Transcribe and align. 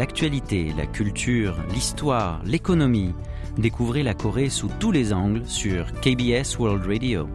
l'actualité, 0.00 0.72
la 0.78 0.86
culture, 0.86 1.54
l'histoire, 1.74 2.40
l'économie. 2.46 3.12
Découvrez 3.58 4.02
la 4.02 4.14
Corée 4.14 4.48
sous 4.48 4.70
tous 4.80 4.92
les 4.92 5.12
angles 5.12 5.42
sur 5.44 5.92
KBS 6.00 6.58
World 6.58 6.86
Radio. 6.86 7.28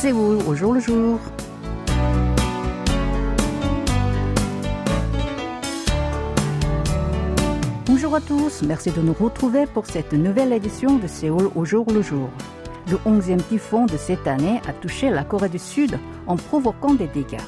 Séoul 0.00 0.38
au 0.48 0.54
jour 0.54 0.72
le 0.72 0.80
jour? 0.80 1.20
Bonjour 8.12 8.26
à 8.26 8.40
tous, 8.40 8.62
merci 8.64 8.90
de 8.90 9.00
nous 9.00 9.14
retrouver 9.14 9.64
pour 9.64 9.86
cette 9.86 10.12
nouvelle 10.12 10.52
édition 10.52 10.98
de 10.98 11.06
Séoul 11.06 11.48
au 11.54 11.64
jour 11.64 11.86
le 11.90 12.02
jour. 12.02 12.28
Le 12.90 12.98
11e 13.10 13.38
typhon 13.42 13.86
de 13.86 13.96
cette 13.96 14.26
année 14.26 14.60
a 14.68 14.74
touché 14.74 15.08
la 15.08 15.24
Corée 15.24 15.48
du 15.48 15.58
Sud 15.58 15.98
en 16.26 16.36
provoquant 16.36 16.92
des 16.92 17.06
dégâts. 17.06 17.40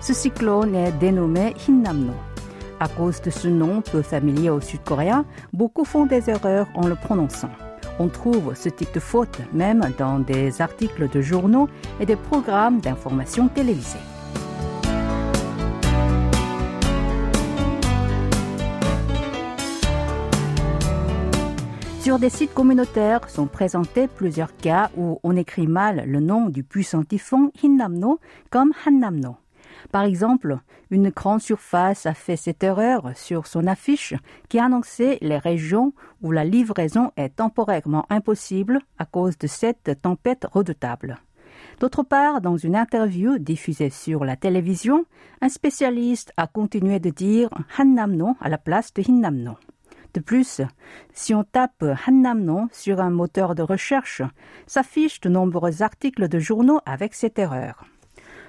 Ce 0.00 0.12
cyclone 0.12 0.74
est 0.74 0.90
dénommé 0.98 1.54
Hinnamno. 1.68 2.12
À 2.80 2.88
cause 2.88 3.20
de 3.20 3.30
ce 3.30 3.46
nom 3.46 3.82
peu 3.82 4.02
familier 4.02 4.50
aux 4.50 4.60
Sud-Coréens, 4.60 5.24
beaucoup 5.52 5.84
font 5.84 6.06
des 6.06 6.28
erreurs 6.28 6.66
en 6.74 6.88
le 6.88 6.96
prononçant. 6.96 7.52
On 8.00 8.08
trouve 8.08 8.56
ce 8.56 8.68
type 8.68 8.92
de 8.92 8.98
faute 8.98 9.38
même 9.52 9.92
dans 9.96 10.18
des 10.18 10.60
articles 10.60 11.08
de 11.08 11.20
journaux 11.20 11.68
et 12.00 12.06
des 12.06 12.16
programmes 12.16 12.80
d'information 12.80 13.46
télévisés. 13.46 14.00
Sur 22.00 22.18
des 22.18 22.30
sites 22.30 22.54
communautaires 22.54 23.28
sont 23.28 23.46
présentés 23.46 24.08
plusieurs 24.08 24.56
cas 24.56 24.90
où 24.96 25.20
on 25.22 25.36
écrit 25.36 25.66
mal 25.66 26.04
le 26.06 26.20
nom 26.20 26.48
du 26.48 26.64
puissant 26.64 27.04
typhon 27.04 27.52
Hinnamno 27.62 28.20
comme 28.48 28.72
Hannamno. 28.86 29.36
Par 29.92 30.04
exemple, 30.04 30.60
une 30.90 31.10
grande 31.10 31.42
surface 31.42 32.06
a 32.06 32.14
fait 32.14 32.36
cette 32.36 32.64
erreur 32.64 33.10
sur 33.16 33.46
son 33.46 33.66
affiche 33.66 34.14
qui 34.48 34.58
annonçait 34.58 35.18
les 35.20 35.36
régions 35.36 35.92
où 36.22 36.32
la 36.32 36.42
livraison 36.42 37.12
est 37.18 37.36
temporairement 37.36 38.06
impossible 38.08 38.80
à 38.98 39.04
cause 39.04 39.36
de 39.36 39.46
cette 39.46 40.00
tempête 40.00 40.46
redoutable. 40.50 41.18
D'autre 41.80 42.02
part, 42.02 42.40
dans 42.40 42.56
une 42.56 42.76
interview 42.76 43.36
diffusée 43.38 43.90
sur 43.90 44.24
la 44.24 44.36
télévision, 44.36 45.04
un 45.42 45.50
spécialiste 45.50 46.32
a 46.38 46.46
continué 46.46 46.98
de 46.98 47.10
dire 47.10 47.50
Hannamno 47.76 48.36
à 48.40 48.48
la 48.48 48.58
place 48.58 48.94
de 48.94 49.02
Hinnamno. 49.06 49.58
De 50.14 50.20
plus, 50.20 50.60
si 51.12 51.34
on 51.34 51.44
tape 51.44 51.84
Hannamno 52.06 52.68
sur 52.72 53.00
un 53.00 53.10
moteur 53.10 53.54
de 53.54 53.62
recherche, 53.62 54.22
s'affichent 54.66 55.20
de 55.20 55.28
nombreux 55.28 55.82
articles 55.82 56.28
de 56.28 56.38
journaux 56.38 56.80
avec 56.84 57.14
cette 57.14 57.38
erreur. 57.38 57.84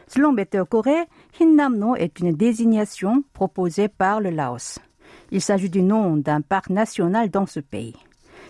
Selon 0.08 0.34
Météo 0.34 0.66
Corée, 0.66 1.06
Hinnamno 1.40 1.96
est 1.96 2.20
une 2.20 2.34
désignation 2.34 3.24
proposée 3.34 3.88
par 3.88 4.20
le 4.20 4.30
Laos. 4.30 4.80
Il 5.32 5.42
s'agit 5.42 5.70
du 5.70 5.84
nom 5.84 6.18
d'un 6.18 6.42
parc 6.42 6.70
national 6.70 7.30
dans 7.30 7.46
ce 7.46 7.60
pays. 7.60 7.96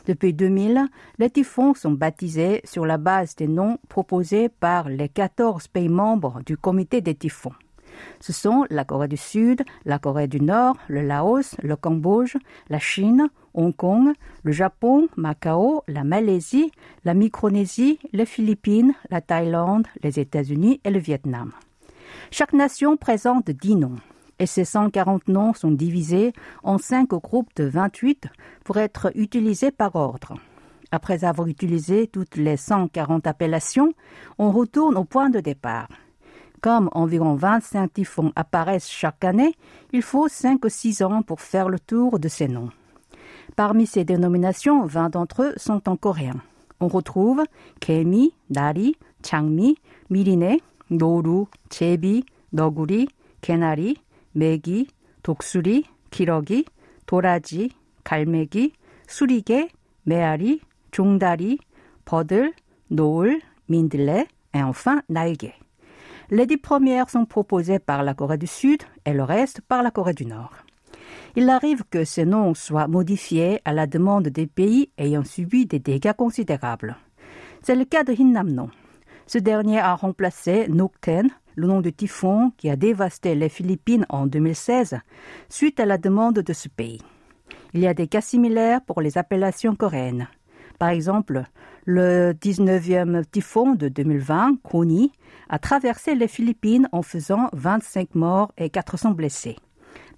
Depuis 0.07 0.33
2000, 0.33 0.87
les 1.19 1.29
typhons 1.29 1.75
sont 1.75 1.91
baptisés 1.91 2.61
sur 2.63 2.85
la 2.85 2.97
base 2.97 3.35
des 3.35 3.47
noms 3.47 3.77
proposés 3.89 4.49
par 4.49 4.89
les 4.89 5.09
14 5.09 5.67
pays 5.67 5.89
membres 5.89 6.41
du 6.45 6.57
comité 6.57 7.01
des 7.01 7.13
typhons. 7.13 7.53
Ce 8.19 8.33
sont 8.33 8.65
la 8.69 8.85
Corée 8.85 9.07
du 9.07 9.17
Sud, 9.17 9.63
la 9.85 9.99
Corée 9.99 10.27
du 10.27 10.41
Nord, 10.41 10.77
le 10.87 11.01
Laos, 11.01 11.55
le 11.61 11.75
Cambodge, 11.75 12.35
la 12.69 12.79
Chine, 12.79 13.29
Hong 13.53 13.75
Kong, 13.75 14.13
le 14.43 14.51
Japon, 14.51 15.07
Macao, 15.17 15.83
la 15.87 16.03
Malaisie, 16.03 16.71
la 17.05 17.13
Micronésie, 17.13 17.99
les 18.13 18.25
Philippines, 18.25 18.93
la 19.09 19.21
Thaïlande, 19.21 19.87
les 20.03 20.19
États-Unis 20.19 20.79
et 20.83 20.89
le 20.89 20.99
Vietnam. 20.99 21.51
Chaque 22.29 22.53
nation 22.53 22.97
présente 22.97 23.49
10 23.49 23.75
noms 23.75 23.95
et 24.39 24.47
ces 24.47 24.65
140 24.65 25.27
noms 25.27 25.53
sont 25.53 25.71
divisés 25.71 26.33
en 26.63 26.79
cinq 26.79 27.09
groupes 27.09 27.53
de 27.55 27.65
28 27.65 28.27
pour 28.63 28.77
être 28.77 29.11
utilisés 29.15 29.71
par 29.71 29.95
ordre. 29.95 30.33
Après 30.91 31.23
avoir 31.23 31.47
utilisé 31.47 32.07
toutes 32.07 32.35
les 32.35 32.57
140 32.57 33.27
appellations, 33.27 33.93
on 34.39 34.51
retourne 34.51 34.97
au 34.97 35.05
point 35.05 35.29
de 35.29 35.39
départ. 35.39 35.87
Comme 36.61 36.89
environ 36.93 37.33
25 37.35 37.93
typhons 37.93 38.31
apparaissent 38.35 38.89
chaque 38.89 39.23
année, 39.23 39.55
il 39.93 40.03
faut 40.03 40.27
5 40.27 40.63
ou 40.63 40.69
6 40.69 41.01
ans 41.01 41.23
pour 41.23 41.41
faire 41.41 41.69
le 41.69 41.79
tour 41.79 42.19
de 42.19 42.27
ces 42.27 42.47
noms. 42.47 42.69
Parmi 43.55 43.87
ces 43.87 44.03
dénominations, 44.03 44.85
20 44.85 45.09
d'entre 45.09 45.43
eux 45.43 45.53
sont 45.57 45.89
en 45.89 45.97
coréen. 45.97 46.35
On 46.79 46.87
retrouve 46.87 47.43
Kemi, 47.79 48.33
Nari, 48.49 48.95
Changmi, 49.25 49.77
Mirine, 50.09 50.57
Noru, 50.91 51.45
Chebi, 51.71 52.25
Noguri, 52.53 53.07
Kenari, 53.41 53.97
Megi, 54.35 54.87
Doksuri, 55.23 55.85
Kirogi, 56.11 56.65
Doraji, 57.07 57.73
Galmegi, 58.09 58.73
Surige, 59.07 59.67
Meari, 60.05 60.61
Jungdari, 60.91 61.59
Podel, 62.05 62.51
Noul, 62.89 63.37
Mindle 63.67 64.25
et 64.53 64.63
enfin. 64.63 65.01
Les 66.33 66.45
dix 66.45 66.55
premières 66.55 67.09
sont 67.09 67.25
proposées 67.25 67.79
par 67.79 68.03
la 68.03 68.13
Corée 68.13 68.37
du 68.37 68.47
Sud 68.47 68.83
et 69.05 69.11
le 69.11 69.21
reste 69.21 69.59
par 69.59 69.83
la 69.83 69.91
Corée 69.91 70.13
du 70.13 70.25
Nord. 70.25 70.53
Il 71.35 71.49
arrive 71.49 71.83
que 71.89 72.05
ces 72.05 72.23
noms 72.23 72.53
soient 72.53 72.87
modifiés 72.87 73.59
à 73.65 73.73
la 73.73 73.85
demande 73.85 74.29
des 74.29 74.47
pays 74.47 74.89
ayant 74.97 75.25
subi 75.25 75.65
des 75.65 75.79
dégâts 75.79 76.13
considérables. 76.13 76.95
C'est 77.61 77.75
le 77.75 77.83
cas 77.83 78.05
de 78.05 78.13
Hinnamno. 78.13 78.69
Ce 79.27 79.39
dernier 79.39 79.79
a 79.79 79.93
remplacé 79.93 80.69
Nokten, 80.69 81.29
le 81.55 81.67
nom 81.67 81.81
du 81.81 81.91
typhon 81.91 82.53
qui 82.55 82.69
a 82.69 82.77
dévasté 82.77 83.35
les 83.35 83.49
Philippines 83.49 84.05
en 84.07 84.25
2016, 84.25 84.99
suite 85.49 85.81
à 85.81 85.85
la 85.85 85.97
demande 85.97 86.39
de 86.39 86.53
ce 86.53 86.69
pays. 86.69 87.01
Il 87.73 87.81
y 87.81 87.87
a 87.87 87.93
des 87.93 88.07
cas 88.07 88.21
similaires 88.21 88.81
pour 88.81 89.01
les 89.01 89.17
appellations 89.17 89.75
coréennes. 89.75 90.29
Par 90.81 90.89
exemple, 90.89 91.43
le 91.85 92.33
19e 92.33 93.23
typhon 93.23 93.75
de 93.75 93.87
2020, 93.87 94.63
Koni, 94.63 95.11
a 95.47 95.59
traversé 95.59 96.15
les 96.15 96.27
Philippines 96.27 96.89
en 96.91 97.03
faisant 97.03 97.49
25 97.53 98.15
morts 98.15 98.51
et 98.57 98.71
400 98.71 99.11
blessés. 99.11 99.57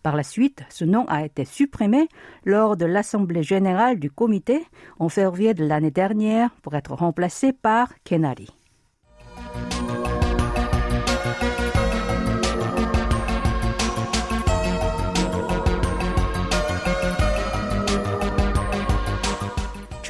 Par 0.04 0.16
la 0.16 0.24
suite, 0.24 0.64
ce 0.70 0.86
nom 0.86 1.04
a 1.10 1.26
été 1.26 1.44
supprimé 1.44 2.08
lors 2.46 2.78
de 2.78 2.86
l'Assemblée 2.86 3.44
générale 3.44 4.00
du 4.00 4.10
comité 4.10 4.66
en 5.00 5.10
février 5.10 5.54
de 5.54 5.66
l'année 5.66 5.92
dernière 5.92 6.52
pour 6.62 6.76
être 6.76 6.94
remplacé 6.94 7.52
par 7.52 7.90
Kenari. 8.06 8.48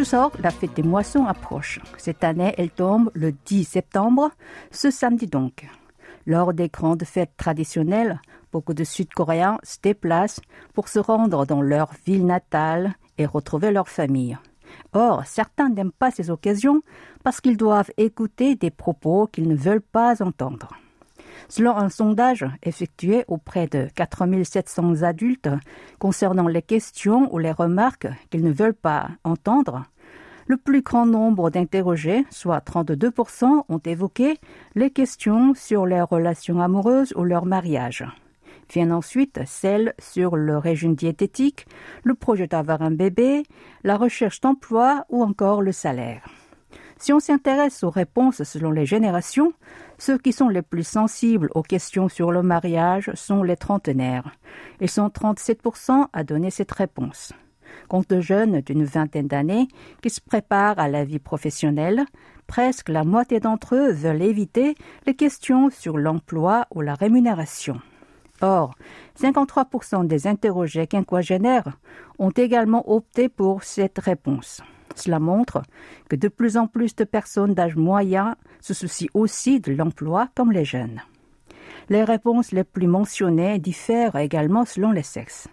Chuseok, 0.04 0.38
la 0.40 0.52
fête 0.52 0.74
des 0.74 0.84
moissons 0.84 1.26
approche. 1.28 1.80
Cette 1.98 2.26
année, 2.26 2.54
elle 2.58 2.72
tombe 2.72 3.10
le 3.14 3.32
10 3.32 3.64
septembre, 3.64 4.32
ce 4.70 4.92
samedi 4.92 5.28
donc. 5.28 5.66
Lors 6.26 6.54
des 6.54 6.68
grandes 6.68 7.06
fêtes 7.06 7.38
traditionnelles, 7.38 8.20
beaucoup 8.52 8.74
de 8.74 8.84
Sud-Coréens 8.84 9.60
se 9.64 9.78
déplacent 9.82 10.42
pour 10.74 10.90
se 10.90 11.00
rendre 11.00 11.46
dans 11.46 11.62
leur 11.62 11.94
ville 12.06 12.26
natale 12.26 12.96
et 13.18 13.26
retrouver 13.26 13.72
leur 13.72 13.88
famille. 13.88 14.38
Or, 14.92 15.26
certains 15.26 15.70
n'aiment 15.70 15.94
pas 15.94 16.12
ces 16.12 16.30
occasions 16.30 16.82
parce 17.24 17.40
qu'ils 17.40 17.56
doivent 17.56 17.92
écouter 17.96 18.56
des 18.56 18.72
propos 18.72 19.28
qu'ils 19.28 19.48
ne 19.48 19.56
veulent 19.56 19.80
pas 19.80 20.22
entendre. 20.22 20.68
Selon 21.50 21.78
un 21.78 21.90
sondage 21.90 22.46
effectué 22.64 23.24
auprès 23.28 23.68
de 23.68 23.88
4700 23.96 25.04
adultes 25.04 25.50
concernant 26.00 26.48
les 26.48 26.62
questions 26.62 27.34
ou 27.34 27.40
les 27.40 27.52
remarques 27.52 28.08
qu'ils 28.30 28.44
ne 28.44 28.52
veulent 28.52 28.74
pas 28.74 29.10
entendre, 29.24 29.84
le 30.48 30.58
plus 30.58 30.82
grand 30.82 31.06
nombre 31.06 31.50
d'interrogés, 31.50 32.26
soit 32.30 32.60
32%, 32.60 33.64
ont 33.70 33.82
évoqué 33.86 34.38
les 34.76 34.90
questions 34.90 35.54
sur 35.54 35.86
les 35.86 36.02
relations 36.02 36.60
amoureuses 36.62 37.14
ou 37.16 37.24
leur 37.24 37.46
mariage. 37.46 38.06
Viennent 38.72 38.92
ensuite 38.92 39.40
celles 39.46 39.94
sur 40.00 40.36
le 40.36 40.58
régime 40.58 40.96
diététique, 40.96 41.66
le 42.04 42.16
projet 42.16 42.48
d'avoir 42.48 42.82
un 42.82 42.92
bébé, 42.92 43.44
la 43.84 43.98
recherche 43.98 44.42
d'emploi 44.42 45.06
ou 45.10 45.24
encore 45.24 45.62
le 45.62 45.72
salaire. 45.72 46.24
Si 46.98 47.12
on 47.14 47.20
s'intéresse 47.20 47.84
aux 47.84 47.90
réponses 47.90 48.44
selon 48.44 48.72
les 48.72 48.86
générations, 48.86 49.54
ceux 49.98 50.18
qui 50.18 50.34
sont 50.34 50.50
les 50.50 50.62
plus 50.62 50.88
sensibles 50.88 51.50
aux 51.56 51.64
questions 51.64 52.10
sur 52.10 52.32
le 52.32 52.44
mariage 52.44 53.12
sont 53.14 53.44
les 53.44 53.58
trentenaires. 53.58 54.32
Ils 54.80 54.90
sont 54.90 55.08
37% 55.08 56.08
à 56.12 56.24
donner 56.24 56.50
cette 56.50 56.72
réponse. 56.72 57.34
Quant 57.88 58.04
aux 58.12 58.22
jeunes 58.22 58.62
d'une 58.62 58.86
vingtaine 58.86 59.28
d'années 59.28 59.68
qui 60.02 60.10
se 60.10 60.22
préparent 60.22 60.80
à 60.80 60.88
la 60.88 61.04
vie 61.04 61.20
professionnelle, 61.20 62.06
presque 62.48 62.90
la 62.90 63.04
moitié 63.04 63.40
d'entre 63.40 63.76
eux 63.76 63.92
veulent 63.92 64.22
éviter 64.22 64.76
les 65.06 65.16
questions 65.16 65.70
sur 65.70 65.98
l'emploi 65.98 66.68
ou 66.74 66.82
la 66.82 66.94
rémunération. 66.94 67.80
Or, 68.42 68.76
53% 69.20 70.06
des 70.06 70.28
interrogés 70.28 70.88
quinquagénaires 70.88 71.78
ont 72.20 72.32
également 72.32 72.92
opté 72.92 73.30
pour 73.30 73.64
cette 73.64 74.00
réponse. 74.00 74.62
Cela 74.96 75.20
montre 75.20 75.62
que 76.10 76.16
de 76.16 76.28
plus 76.28 76.58
en 76.58 76.68
plus 76.68 76.96
de 76.96 77.04
personnes 77.04 77.54
d'âge 77.54 77.76
moyen 77.76 78.36
se 78.62 78.74
soucient 78.74 79.10
aussi 79.14 79.60
de 79.60 79.74
l'emploi 79.74 80.30
comme 80.36 80.52
les 80.52 80.66
jeunes. 80.66 81.02
Les 81.90 82.04
réponses 82.04 82.52
les 82.52 82.64
plus 82.64 82.88
mentionnées 82.88 83.60
diffèrent 83.60 84.16
également 84.16 84.66
selon 84.66 84.92
les 84.92 85.04
sexes. 85.04 85.48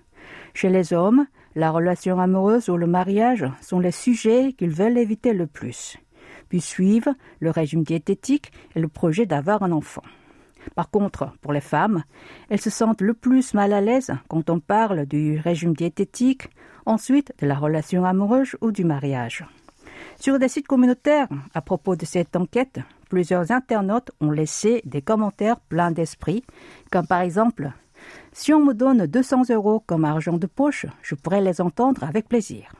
Chez 0.54 0.68
les 0.68 0.92
hommes, 0.92 1.26
la 1.54 1.70
relation 1.70 2.20
amoureuse 2.20 2.68
ou 2.68 2.76
le 2.76 2.86
mariage 2.86 3.44
sont 3.60 3.80
les 3.80 3.90
sujets 3.90 4.52
qu'ils 4.52 4.70
veulent 4.70 4.98
éviter 4.98 5.32
le 5.32 5.46
plus. 5.46 5.96
Puis 6.48 6.60
suivent 6.60 7.14
le 7.40 7.50
régime 7.50 7.82
diététique 7.82 8.52
et 8.76 8.80
le 8.80 8.88
projet 8.88 9.26
d'avoir 9.26 9.62
un 9.62 9.72
enfant. 9.72 10.02
Par 10.74 10.90
contre, 10.90 11.32
pour 11.40 11.52
les 11.52 11.60
femmes, 11.60 12.04
elles 12.48 12.60
se 12.60 12.70
sentent 12.70 13.00
le 13.00 13.14
plus 13.14 13.54
mal 13.54 13.72
à 13.72 13.80
l'aise 13.80 14.12
quand 14.28 14.50
on 14.50 14.60
parle 14.60 15.06
du 15.06 15.38
régime 15.38 15.74
diététique, 15.74 16.48
ensuite 16.86 17.32
de 17.40 17.46
la 17.46 17.54
relation 17.54 18.04
amoureuse 18.04 18.56
ou 18.60 18.72
du 18.72 18.84
mariage. 18.84 19.44
Sur 20.18 20.38
des 20.38 20.48
sites 20.48 20.66
communautaires, 20.66 21.28
à 21.54 21.60
propos 21.60 21.96
de 21.96 22.04
cette 22.04 22.36
enquête, 22.36 22.80
plusieurs 23.08 23.50
internautes 23.50 24.10
ont 24.20 24.30
laissé 24.30 24.82
des 24.84 25.02
commentaires 25.02 25.60
pleins 25.60 25.90
d'esprit, 25.90 26.44
comme 26.90 27.06
par 27.06 27.20
exemple 27.20 27.72
Si 28.32 28.52
on 28.52 28.64
me 28.64 28.74
donne 28.74 29.06
200 29.06 29.50
euros 29.50 29.82
comme 29.86 30.04
argent 30.04 30.38
de 30.38 30.46
poche, 30.46 30.86
je 31.02 31.14
pourrais 31.14 31.40
les 31.40 31.60
entendre 31.60 32.04
avec 32.04 32.28
plaisir. 32.28 32.72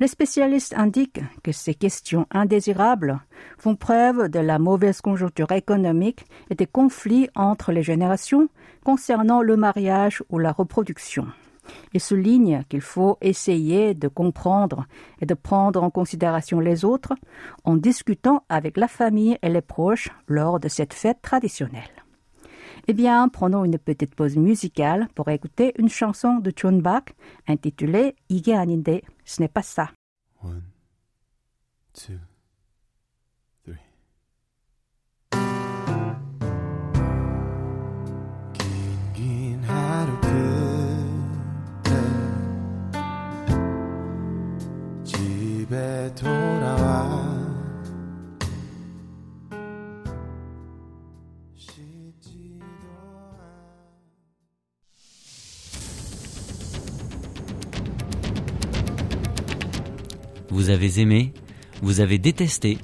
Les 0.00 0.08
spécialistes 0.08 0.74
indiquent 0.76 1.22
que 1.42 1.52
ces 1.52 1.74
questions 1.74 2.26
indésirables 2.30 3.20
font 3.58 3.76
preuve 3.76 4.28
de 4.28 4.38
la 4.38 4.58
mauvaise 4.58 5.00
conjoncture 5.00 5.52
économique 5.52 6.24
et 6.50 6.54
des 6.54 6.66
conflits 6.66 7.28
entre 7.34 7.72
les 7.72 7.82
générations 7.82 8.48
concernant 8.84 9.42
le 9.42 9.56
mariage 9.56 10.22
ou 10.30 10.38
la 10.38 10.52
reproduction. 10.52 11.26
Ils 11.92 12.00
soulignent 12.00 12.64
qu'il 12.68 12.80
faut 12.80 13.18
essayer 13.20 13.94
de 13.94 14.08
comprendre 14.08 14.86
et 15.20 15.26
de 15.26 15.34
prendre 15.34 15.82
en 15.82 15.90
considération 15.90 16.58
les 16.58 16.84
autres 16.84 17.12
en 17.64 17.76
discutant 17.76 18.44
avec 18.48 18.76
la 18.76 18.88
famille 18.88 19.38
et 19.42 19.48
les 19.48 19.60
proches 19.60 20.10
lors 20.26 20.58
de 20.58 20.68
cette 20.68 20.94
fête 20.94 21.22
traditionnelle. 21.22 22.01
Eh 22.87 22.93
bien, 22.93 23.27
prenons 23.29 23.65
une 23.65 23.77
petite 23.77 24.15
pause 24.15 24.35
musicale 24.37 25.07
pour 25.15 25.29
écouter 25.29 25.73
une 25.77 25.89
chanson 25.89 26.39
de 26.39 26.51
John 26.55 26.81
Bach 26.81 27.13
intitulée 27.47 28.15
이게 28.29 28.55
아닌데, 28.55 29.03
ce 29.25 29.41
n'est 29.41 29.51
pas 29.51 29.63
ça. 29.63 29.91
One, 30.43 30.63
two, 31.93 32.19
three. 33.63 33.77
긴긴 38.53 39.63
하루 39.63 40.19
끝에 40.21 41.95
집에 45.03 46.13
돌아와 46.15 47.30
Vous 60.52 60.68
avez 60.68 61.00
aimé, 61.00 61.32
vous 61.80 62.00
avez 62.00 62.18
détesté, 62.18 62.76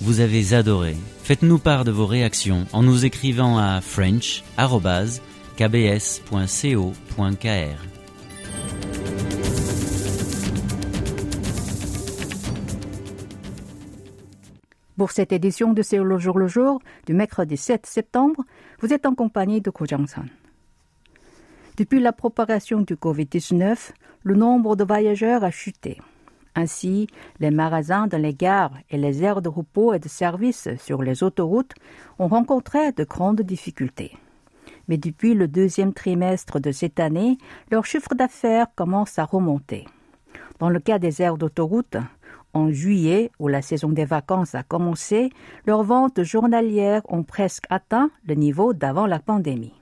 vous 0.00 0.18
avez 0.18 0.54
adoré. 0.54 0.96
Faites-nous 1.22 1.60
part 1.60 1.84
de 1.84 1.92
vos 1.92 2.04
réactions 2.04 2.66
en 2.72 2.82
nous 2.82 3.04
écrivant 3.04 3.58
à 3.58 3.80
french.kbs.co.kr. 3.80 4.58
Pour 14.96 15.12
cette 15.12 15.30
édition 15.30 15.72
de 15.74 15.82
Séoul 15.82 16.12
au 16.12 16.18
jour 16.18 16.40
le 16.40 16.48
jour 16.48 16.80
du 17.06 17.14
mercredi 17.14 17.56
7 17.56 17.86
septembre, 17.86 18.42
vous 18.80 18.92
êtes 18.92 19.06
en 19.06 19.14
compagnie 19.14 19.60
de 19.60 19.70
Ko. 19.70 19.84
Depuis 21.76 22.00
la 22.00 22.12
propagation 22.12 22.80
du 22.80 22.96
Covid-19, 22.96 23.92
le 24.24 24.34
nombre 24.34 24.74
de 24.74 24.82
voyageurs 24.82 25.44
a 25.44 25.52
chuté. 25.52 25.98
Ainsi, 26.54 27.06
les 27.40 27.50
magasins 27.50 28.06
dans 28.06 28.20
les 28.20 28.34
gares 28.34 28.74
et 28.90 28.98
les 28.98 29.24
aires 29.24 29.42
de 29.42 29.48
repos 29.48 29.94
et 29.94 29.98
de 29.98 30.08
service 30.08 30.68
sur 30.78 31.02
les 31.02 31.22
autoroutes 31.22 31.74
ont 32.18 32.28
rencontré 32.28 32.92
de 32.92 33.04
grandes 33.04 33.40
difficultés. 33.40 34.16
Mais 34.88 34.98
depuis 34.98 35.34
le 35.34 35.48
deuxième 35.48 35.94
trimestre 35.94 36.60
de 36.60 36.72
cette 36.72 37.00
année, 37.00 37.38
leur 37.70 37.86
chiffre 37.86 38.14
d'affaires 38.14 38.66
commence 38.74 39.18
à 39.18 39.24
remonter. 39.24 39.86
Dans 40.58 40.68
le 40.68 40.80
cas 40.80 40.98
des 40.98 41.22
aires 41.22 41.38
d'autoroute, 41.38 41.96
en 42.54 42.70
juillet, 42.70 43.30
où 43.38 43.48
la 43.48 43.62
saison 43.62 43.88
des 43.88 44.04
vacances 44.04 44.54
a 44.54 44.62
commencé, 44.62 45.30
leurs 45.66 45.82
ventes 45.82 46.22
journalières 46.22 47.02
ont 47.08 47.22
presque 47.22 47.64
atteint 47.70 48.10
le 48.28 48.34
niveau 48.34 48.74
d'avant 48.74 49.06
la 49.06 49.18
pandémie. 49.18 49.72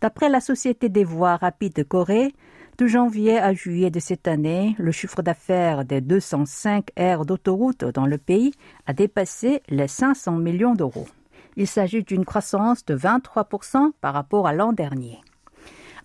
D'après 0.00 0.28
la 0.28 0.40
Société 0.40 0.88
des 0.88 1.04
voies 1.04 1.36
rapides 1.36 1.74
de 1.74 1.82
Corée, 1.82 2.32
de 2.78 2.86
janvier 2.86 3.38
à 3.38 3.52
juillet 3.52 3.90
de 3.90 3.98
cette 3.98 4.28
année, 4.28 4.76
le 4.78 4.92
chiffre 4.92 5.20
d'affaires 5.20 5.84
des 5.84 6.00
205 6.00 6.90
aires 6.94 7.24
d'autoroute 7.24 7.84
dans 7.84 8.06
le 8.06 8.18
pays 8.18 8.52
a 8.86 8.92
dépassé 8.92 9.62
les 9.68 9.88
500 9.88 10.36
millions 10.36 10.74
d'euros. 10.74 11.08
Il 11.56 11.66
s'agit 11.66 12.04
d'une 12.04 12.24
croissance 12.24 12.84
de 12.84 12.96
23% 12.96 13.90
par 14.00 14.14
rapport 14.14 14.46
à 14.46 14.52
l'an 14.52 14.72
dernier. 14.72 15.20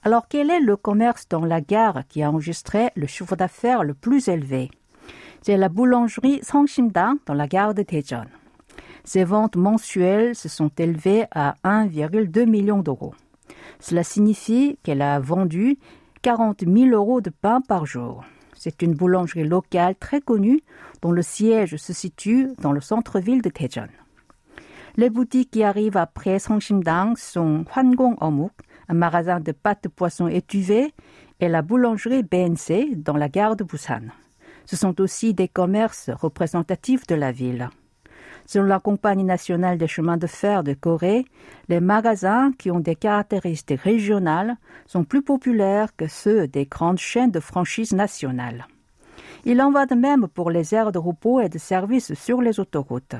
Alors 0.01 0.27
quel 0.27 0.49
est 0.49 0.59
le 0.59 0.75
commerce 0.75 1.27
dans 1.29 1.45
la 1.45 1.61
gare 1.61 2.07
qui 2.09 2.23
a 2.23 2.31
enregistré 2.31 2.89
le 2.95 3.05
chiffre 3.05 3.35
d'affaires 3.35 3.83
le 3.83 3.93
plus 3.93 4.27
élevé? 4.27 4.71
C'est 5.43 5.57
la 5.57 5.69
boulangerie 5.69 6.39
Sangsimdang 6.41 7.17
dans 7.27 7.35
la 7.35 7.47
gare 7.47 7.75
de 7.75 7.83
Daejeon. 7.83 8.25
Ses 9.03 9.25
ventes 9.25 9.57
mensuelles 9.57 10.33
se 10.33 10.49
sont 10.49 10.71
élevées 10.79 11.25
à 11.29 11.53
1,2 11.63 12.47
million 12.47 12.79
d'euros. 12.79 13.13
Cela 13.79 14.03
signifie 14.03 14.79
qu'elle 14.81 15.03
a 15.03 15.19
vendu 15.19 15.77
40 16.23 16.63
000 16.65 16.91
euros 16.91 17.19
de 17.19 17.29
pain 17.29 17.59
par 17.59 17.85
jour. 17.85 18.23
C'est 18.55 18.81
une 18.81 18.93
boulangerie 18.93 19.43
locale 19.43 19.93
très 19.95 20.21
connue 20.21 20.61
dont 21.01 21.11
le 21.11 21.21
siège 21.21 21.75
se 21.75 21.91
situe 21.91 22.47
dans 22.61 22.71
le 22.71 22.79
centre-ville 22.79 23.41
de 23.41 23.49
Daejeon. 23.49 23.89
Les 24.95 25.09
boutiques 25.09 25.51
qui 25.51 25.63
arrivent 25.63 25.97
après 25.97 26.39
Songsimdang 26.39 27.15
sont 27.17 27.65
Hwangong 27.75 28.15
Omuk, 28.21 28.53
un 28.87 28.93
magasin 28.93 29.41
de 29.41 29.51
pâtes 29.51 29.83
de 29.83 29.89
poisson 29.89 30.29
étuvées, 30.29 30.93
et 31.41 31.49
la 31.49 31.61
boulangerie 31.61 32.23
BNC 32.23 32.95
dans 32.95 33.17
la 33.17 33.27
gare 33.27 33.57
de 33.57 33.65
Busan. 33.65 34.07
Ce 34.65 34.77
sont 34.77 35.01
aussi 35.01 35.33
des 35.33 35.49
commerces 35.49 36.09
représentatifs 36.09 37.05
de 37.05 37.15
la 37.15 37.33
ville. 37.33 37.69
Selon 38.45 38.65
la 38.65 38.79
Compagnie 38.79 39.23
nationale 39.23 39.77
des 39.77 39.87
chemins 39.87 40.17
de 40.17 40.27
fer 40.27 40.63
de 40.63 40.73
Corée, 40.73 41.25
les 41.69 41.79
magasins 41.79 42.51
qui 42.57 42.71
ont 42.71 42.79
des 42.79 42.95
caractéristiques 42.95 43.81
régionales 43.81 44.57
sont 44.85 45.03
plus 45.03 45.21
populaires 45.21 45.95
que 45.95 46.07
ceux 46.07 46.47
des 46.47 46.65
grandes 46.65 46.99
chaînes 46.99 47.31
de 47.31 47.39
franchise 47.39 47.93
nationales. 47.93 48.67
Il 49.45 49.61
en 49.61 49.71
va 49.71 49.85
de 49.85 49.95
même 49.95 50.27
pour 50.27 50.51
les 50.51 50.73
aires 50.73 50.91
de 50.91 50.99
repos 50.99 51.39
et 51.39 51.49
de 51.49 51.57
services 51.57 52.13
sur 52.13 52.41
les 52.41 52.59
autoroutes. 52.59 53.15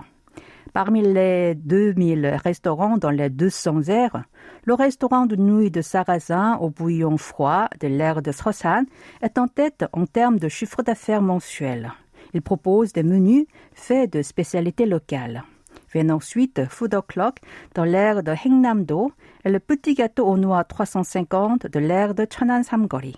Parmi 0.74 1.02
les 1.02 1.54
2000 1.56 2.40
restaurants 2.44 2.98
dans 2.98 3.12
les 3.12 3.30
200 3.30 3.84
aires, 3.90 4.24
le 4.66 4.74
restaurant 4.74 5.26
de 5.26 5.36
nouilles 5.36 5.70
de 5.70 5.82
sarrasin 5.82 6.58
au 6.58 6.70
bouillon 6.70 7.18
froid 7.18 7.68
de 7.80 7.88
l'aire 7.88 8.22
de 8.22 8.32
Srosan 8.32 8.86
est 9.22 9.38
en 9.38 9.48
tête 9.48 9.86
en 9.94 10.06
termes 10.06 10.40
de 10.40 10.48
chiffre 10.48 10.82
d'affaires 10.82 11.22
mensuel. 11.22 11.94
Il 12.34 12.42
propose 12.42 12.94
des 12.94 13.04
menus 13.04 13.46
faits 13.74 14.14
de 14.14 14.22
spécialités 14.22 14.86
locales. 14.86 15.44
Viennent 15.92 16.12
ensuite 16.12 16.66
Food 16.70 16.96
O'Clock 16.96 17.38
dans 17.76 17.84
l'aire 17.84 18.24
de 18.24 18.32
Hengnam-do 18.32 19.12
et 19.46 19.50
le 19.50 19.60
petit 19.60 19.94
gâteau 19.94 20.26
aux 20.26 20.38
noix 20.38 20.64
350 20.64 21.68
de 21.68 21.80
l'aire 21.80 22.16
de 22.16 22.26
Cheonan 22.30 22.64
Samgori. 22.64 23.16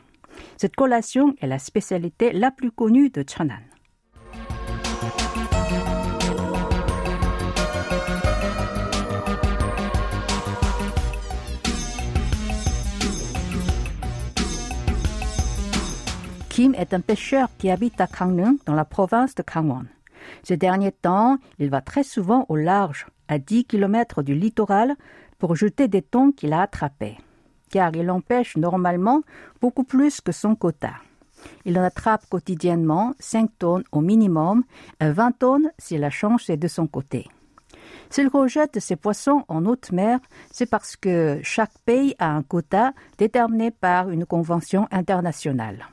Cette 0.57 0.75
collation 0.75 1.33
est 1.41 1.47
la 1.47 1.59
spécialité 1.59 2.33
la 2.33 2.51
plus 2.51 2.71
connue 2.71 3.09
de 3.09 3.23
Cheonan. 3.27 3.61
Kim 16.55 16.73
est 16.75 16.93
un 16.93 17.01
pêcheur 17.01 17.49
qui 17.57 17.69
habite 17.69 17.99
à 17.99 18.07
Gangneung, 18.07 18.55
dans 18.65 18.75
la 18.75 18.85
province 18.85 19.35
de 19.35 19.43
Gangwon. 19.43 19.87
Ces 20.41 20.55
derniers 20.55 20.93
temps, 20.93 21.37
il 21.59 21.69
va 21.69 21.81
très 21.81 22.03
souvent 22.03 22.45
au 22.47 22.55
large, 22.55 23.07
à 23.27 23.39
10 23.39 23.65
km 23.65 24.23
du 24.23 24.35
littoral, 24.35 24.95
pour 25.37 25.57
jeter 25.57 25.89
des 25.89 26.01
thons 26.01 26.31
qu'il 26.31 26.53
a 26.53 26.61
attrapés. 26.61 27.17
Car 27.71 27.93
il 27.93 28.09
en 28.09 28.21
pêche 28.21 28.55
normalement 28.55 29.23
beaucoup 29.59 29.83
plus 29.83 30.21
que 30.21 30.31
son 30.31 30.55
quota. 30.55 30.93
Il 31.65 31.77
en 31.77 31.83
attrape 31.83 32.25
quotidiennement 32.29 33.15
5 33.19 33.49
tonnes 33.59 33.83
au 33.91 33.99
minimum 33.99 34.63
et 35.01 35.09
20 35.09 35.31
tonnes 35.33 35.71
si 35.77 35.97
la 35.97 36.09
chance 36.09 36.49
est 36.49 36.55
de 36.55 36.69
son 36.69 36.87
côté. 36.87 37.27
S'ils 38.09 38.29
rejettent 38.29 38.79
ces 38.79 38.95
poissons 38.95 39.43
en 39.49 39.65
haute 39.65 39.91
mer, 39.91 40.19
c'est 40.53 40.69
parce 40.69 40.95
que 40.95 41.37
chaque 41.43 41.77
pays 41.83 42.15
a 42.17 42.31
un 42.31 42.43
quota 42.43 42.93
déterminé 43.17 43.71
par 43.71 44.09
une 44.09 44.25
convention 44.25 44.87
internationale. 44.89 45.85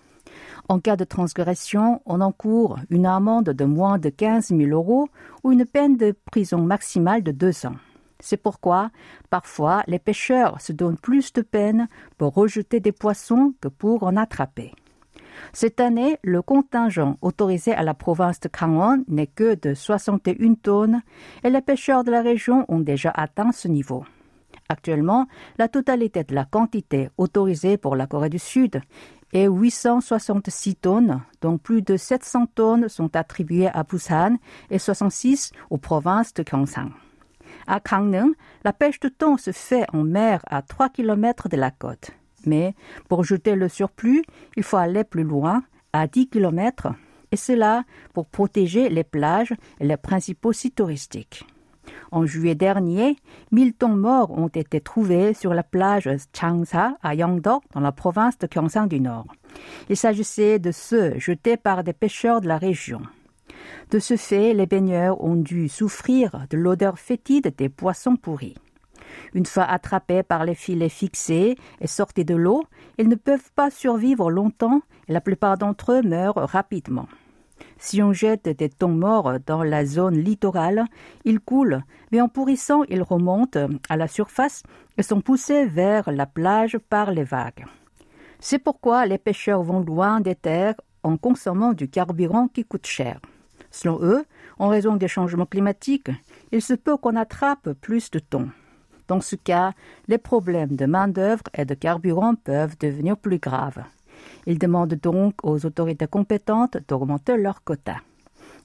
En 0.68 0.80
cas 0.80 0.96
de 0.96 1.04
transgression, 1.04 2.00
on 2.06 2.20
encourt 2.20 2.78
une 2.90 3.06
amende 3.06 3.50
de 3.50 3.64
moins 3.64 3.98
de 3.98 4.08
15 4.08 4.48
000 4.48 4.70
euros 4.70 5.08
ou 5.42 5.52
une 5.52 5.66
peine 5.66 5.96
de 5.96 6.14
prison 6.30 6.62
maximale 6.62 7.22
de 7.22 7.32
deux 7.32 7.66
ans. 7.66 7.76
C'est 8.20 8.36
pourquoi, 8.36 8.90
parfois, 9.30 9.82
les 9.88 9.98
pêcheurs 9.98 10.60
se 10.60 10.72
donnent 10.72 10.96
plus 10.96 11.32
de 11.32 11.42
peine 11.42 11.88
pour 12.18 12.34
rejeter 12.34 12.78
des 12.78 12.92
poissons 12.92 13.52
que 13.60 13.68
pour 13.68 14.04
en 14.04 14.16
attraper. 14.16 14.72
Cette 15.52 15.80
année, 15.80 16.18
le 16.22 16.40
contingent 16.40 17.16
autorisé 17.20 17.72
à 17.72 17.82
la 17.82 17.94
province 17.94 18.38
de 18.38 18.48
Gangwon 18.48 19.04
n'est 19.08 19.26
que 19.26 19.56
de 19.56 19.74
61 19.74 20.54
tonnes 20.54 21.02
et 21.42 21.50
les 21.50 21.60
pêcheurs 21.60 22.04
de 22.04 22.12
la 22.12 22.22
région 22.22 22.64
ont 22.68 22.80
déjà 22.80 23.10
atteint 23.10 23.50
ce 23.50 23.66
niveau. 23.66 24.04
Actuellement, 24.68 25.26
la 25.58 25.68
totalité 25.68 26.22
de 26.24 26.34
la 26.34 26.44
quantité 26.44 27.10
autorisée 27.18 27.76
pour 27.76 27.96
la 27.96 28.06
Corée 28.06 28.30
du 28.30 28.38
Sud 28.38 28.80
est 29.32 29.46
866 29.46 30.76
tonnes, 30.76 31.22
dont 31.40 31.58
plus 31.58 31.82
de 31.82 31.96
700 31.96 32.46
tonnes 32.54 32.88
sont 32.88 33.14
attribuées 33.16 33.68
à 33.68 33.82
Busan 33.82 34.36
et 34.70 34.78
66 34.78 35.52
aux 35.70 35.78
provinces 35.78 36.34
de 36.34 36.42
Gyeongsang. 36.42 36.90
À 37.66 37.80
Gangneung, 37.80 38.34
la 38.64 38.72
pêche 38.72 39.00
de 39.00 39.08
thon 39.08 39.36
se 39.36 39.52
fait 39.52 39.86
en 39.92 40.04
mer 40.04 40.40
à 40.46 40.62
3 40.62 40.88
km 40.88 41.48
de 41.48 41.56
la 41.56 41.70
côte. 41.70 42.10
Mais 42.44 42.74
pour 43.08 43.24
jeter 43.24 43.54
le 43.54 43.68
surplus, 43.68 44.24
il 44.56 44.62
faut 44.62 44.76
aller 44.76 45.04
plus 45.04 45.24
loin, 45.24 45.62
à 45.92 46.06
10 46.06 46.28
km, 46.28 46.88
et 47.30 47.36
cela 47.36 47.84
pour 48.14 48.26
protéger 48.26 48.88
les 48.88 49.04
plages 49.04 49.54
et 49.80 49.86
les 49.86 49.96
principaux 49.96 50.52
sites 50.52 50.76
touristiques. 50.76 51.44
En 52.12 52.26
juillet 52.26 52.54
dernier, 52.54 53.16
1000 53.52 53.72
thons 53.72 53.96
morts 53.96 54.30
ont 54.32 54.48
été 54.48 54.82
trouvés 54.82 55.32
sur 55.32 55.54
la 55.54 55.62
plage 55.62 56.10
Changsa 56.38 56.98
à 57.02 57.14
Yangdo, 57.14 57.62
dans 57.72 57.80
la 57.80 57.90
province 57.90 58.36
de 58.38 58.46
Gyeongsang 58.46 58.86
du 58.86 59.00
Nord. 59.00 59.26
Il 59.88 59.96
s'agissait 59.96 60.58
de 60.58 60.72
ceux 60.72 61.18
jetés 61.18 61.56
par 61.56 61.82
des 61.82 61.94
pêcheurs 61.94 62.42
de 62.42 62.48
la 62.48 62.58
région. 62.58 63.00
De 63.90 63.98
ce 63.98 64.16
fait, 64.18 64.52
les 64.52 64.66
baigneurs 64.66 65.24
ont 65.24 65.36
dû 65.36 65.70
souffrir 65.70 66.46
de 66.50 66.58
l'odeur 66.58 66.98
fétide 66.98 67.54
des 67.56 67.70
poissons 67.70 68.16
pourris. 68.16 68.56
Une 69.32 69.46
fois 69.46 69.64
attrapés 69.64 70.22
par 70.22 70.44
les 70.44 70.54
filets 70.54 70.90
fixés 70.90 71.56
et 71.80 71.86
sortis 71.86 72.26
de 72.26 72.34
l'eau, 72.34 72.64
ils 72.98 73.08
ne 73.08 73.14
peuvent 73.14 73.50
pas 73.54 73.70
survivre 73.70 74.30
longtemps 74.30 74.82
et 75.08 75.14
la 75.14 75.22
plupart 75.22 75.56
d'entre 75.56 75.92
eux 75.92 76.02
meurent 76.02 76.36
rapidement. 76.36 77.08
Si 77.84 78.00
on 78.00 78.12
jette 78.12 78.48
des 78.48 78.68
thons 78.68 78.94
morts 78.94 79.40
dans 79.44 79.64
la 79.64 79.84
zone 79.84 80.16
littorale, 80.16 80.84
ils 81.24 81.40
coulent, 81.40 81.82
mais 82.12 82.20
en 82.20 82.28
pourrissant, 82.28 82.84
ils 82.84 83.02
remontent 83.02 83.66
à 83.88 83.96
la 83.96 84.06
surface 84.06 84.62
et 84.96 85.02
sont 85.02 85.20
poussés 85.20 85.66
vers 85.66 86.08
la 86.12 86.26
plage 86.26 86.78
par 86.78 87.10
les 87.10 87.24
vagues. 87.24 87.66
C'est 88.38 88.60
pourquoi 88.60 89.04
les 89.06 89.18
pêcheurs 89.18 89.64
vont 89.64 89.80
loin 89.80 90.20
des 90.20 90.36
terres 90.36 90.80
en 91.02 91.16
consommant 91.16 91.72
du 91.72 91.88
carburant 91.88 92.46
qui 92.46 92.64
coûte 92.64 92.86
cher. 92.86 93.18
Selon 93.72 93.98
eux, 94.00 94.24
en 94.60 94.68
raison 94.68 94.94
des 94.94 95.08
changements 95.08 95.44
climatiques, 95.44 96.12
il 96.52 96.62
se 96.62 96.74
peut 96.74 96.96
qu'on 96.96 97.16
attrape 97.16 97.72
plus 97.80 98.12
de 98.12 98.20
thon. 98.20 98.48
Dans 99.08 99.20
ce 99.20 99.34
cas, 99.34 99.72
les 100.06 100.18
problèmes 100.18 100.76
de 100.76 100.86
main-d'œuvre 100.86 101.42
et 101.52 101.64
de 101.64 101.74
carburant 101.74 102.36
peuvent 102.36 102.78
devenir 102.78 103.16
plus 103.16 103.38
graves. 103.38 103.82
Ils 104.46 104.58
demandent 104.58 104.94
donc 104.94 105.34
aux 105.42 105.64
autorités 105.66 106.06
compétentes 106.06 106.78
d'augmenter 106.88 107.36
leurs 107.36 107.62
quotas. 107.64 108.00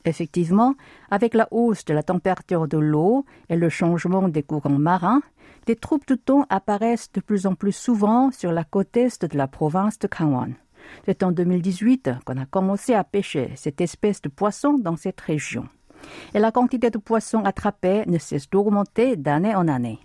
Effectivement, 0.05 0.75
avec 1.11 1.33
la 1.33 1.47
hausse 1.51 1.83
de 1.85 1.93
la 1.93 2.03
température 2.03 2.67
de 2.67 2.77
l'eau 2.77 3.25
et 3.49 3.57
le 3.57 3.69
changement 3.69 4.29
des 4.29 4.43
courants 4.43 4.69
marins, 4.69 5.21
des 5.65 5.75
troupes 5.75 6.07
de 6.07 6.15
thon 6.15 6.45
apparaissent 6.49 7.11
de 7.11 7.19
plus 7.19 7.45
en 7.45 7.55
plus 7.55 7.73
souvent 7.73 8.31
sur 8.31 8.53
la 8.53 8.63
côte 8.63 8.95
est 8.95 9.25
de 9.25 9.37
la 9.37 9.47
province 9.47 9.99
de 9.99 10.07
Gangwon. 10.07 10.53
C'est 11.05 11.23
en 11.23 11.33
2018 11.33 12.09
qu'on 12.25 12.37
a 12.37 12.45
commencé 12.45 12.93
à 12.93 13.03
pêcher 13.03 13.51
cette 13.55 13.81
espèce 13.81 14.21
de 14.21 14.29
poisson 14.29 14.77
dans 14.77 14.95
cette 14.95 15.19
région. 15.19 15.67
Et 16.33 16.39
la 16.39 16.51
quantité 16.51 16.89
de 16.89 16.97
poissons 16.97 17.43
attrapés 17.43 18.03
ne 18.07 18.17
cesse 18.17 18.49
d'augmenter 18.49 19.17
d'année 19.17 19.55
en 19.55 19.67
année, 19.67 19.99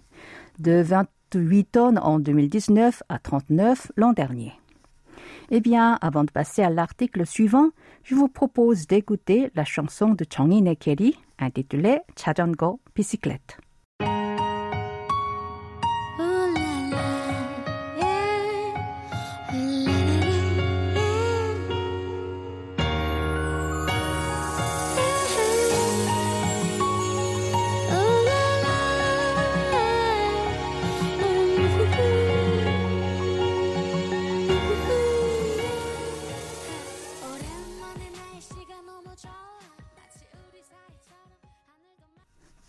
de 0.58 0.82
28 0.82 1.64
tonnes 1.70 1.98
en 1.98 2.18
2019 2.18 3.04
à 3.08 3.18
39 3.20 3.92
l'an 3.96 4.12
dernier. 4.12 4.52
Eh 5.51 5.59
bien, 5.59 5.97
avant 6.01 6.23
de 6.23 6.31
passer 6.31 6.61
à 6.63 6.69
l'article 6.69 7.25
suivant, 7.25 7.69
je 8.03 8.15
vous 8.15 8.27
propose 8.27 8.87
d'écouter 8.87 9.51
la 9.55 9.65
chanson 9.65 10.09
de 10.09 10.25
Chong 10.29 10.51
Nekeri 10.61 11.15
intitulée 11.39 11.99
자전거 12.15 12.79
bicyclette. 12.95 13.57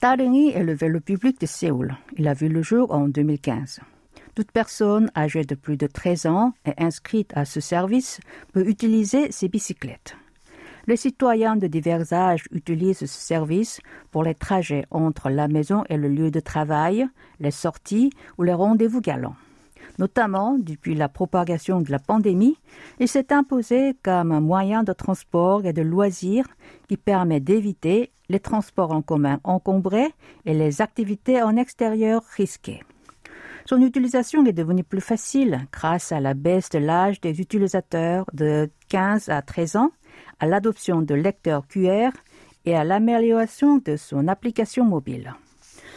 Tarengi 0.04 0.50
est 0.50 0.66
le 0.66 0.74
vélo 0.74 1.00
public 1.00 1.40
de 1.40 1.46
Séoul. 1.46 1.96
Il 2.18 2.28
a 2.28 2.34
vu 2.34 2.50
le 2.50 2.62
jour 2.62 2.92
en 2.92 3.08
2015. 3.08 3.80
Toute 4.36 4.52
personne 4.52 5.10
âgée 5.16 5.46
de 5.46 5.56
plus 5.56 5.78
de 5.78 5.88
13 5.88 6.26
ans 6.26 6.52
et 6.66 6.74
inscrite 6.78 7.32
à 7.38 7.46
ce 7.46 7.62
service 7.62 8.20
peut 8.52 8.68
utiliser 8.68 9.32
ces 9.32 9.48
bicyclettes. 9.48 10.18
Les 10.88 10.98
citoyens 10.98 11.56
de 11.56 11.68
divers 11.68 12.12
âges 12.12 12.44
utilisent 12.52 13.00
ce 13.00 13.08
service 13.08 13.80
pour 14.12 14.26
les 14.26 14.36
trajets 14.36 14.84
entre 14.92 15.30
la 15.30 15.48
maison 15.48 15.86
et 15.88 15.96
le 15.96 16.10
lieu 16.10 16.32
de 16.32 16.42
travail, 16.42 17.08
les 17.40 17.52
sorties 17.52 18.10
ou 18.38 18.44
les 18.44 18.52
rendez-vous 18.52 19.00
galants. 19.00 19.38
Notamment, 20.00 20.58
depuis 20.60 20.96
la 20.96 21.08
propagation 21.08 21.80
de 21.80 21.92
la 21.92 22.00
pandémie, 22.00 22.58
il 23.00 23.08
s'est 23.08 23.32
imposé 23.32 23.96
comme 24.04 24.34
un 24.34 24.42
moyen 24.42 24.84
de 24.84 24.92
transport 24.92 25.66
et 25.66 25.72
de 25.72 25.82
loisirs 25.82 26.48
qui 26.90 26.98
permet 26.98 27.40
d'éviter 27.40 28.12
les 28.34 28.40
transports 28.40 28.92
en 28.92 29.02
commun 29.02 29.40
encombrés 29.44 30.12
et 30.46 30.54
les 30.54 30.82
activités 30.82 31.42
en 31.42 31.56
extérieur 31.56 32.24
risquées. 32.36 32.82
Son 33.66 33.82
utilisation 33.82 34.46
est 34.46 34.54
devenue 34.54 34.84
plus 34.84 35.02
facile 35.02 35.68
grâce 35.72 36.12
à 36.12 36.20
la 36.20 36.34
baisse 36.34 36.70
de 36.70 36.80
l'âge 36.80 37.22
des 37.22 37.40
utilisateurs 37.40 38.26
de 38.34 38.70
15 38.90 39.30
à 39.30 39.42
13 39.42 39.76
ans, 39.78 39.92
à 40.40 40.48
l'adoption 40.48 41.02
de 41.02 41.16
lecteurs 41.16 41.66
QR 41.68 42.10
et 42.66 42.76
à 42.76 42.84
l'amélioration 42.84 43.78
de 43.78 43.96
son 43.96 44.28
application 44.28 44.84
mobile. 44.84 45.34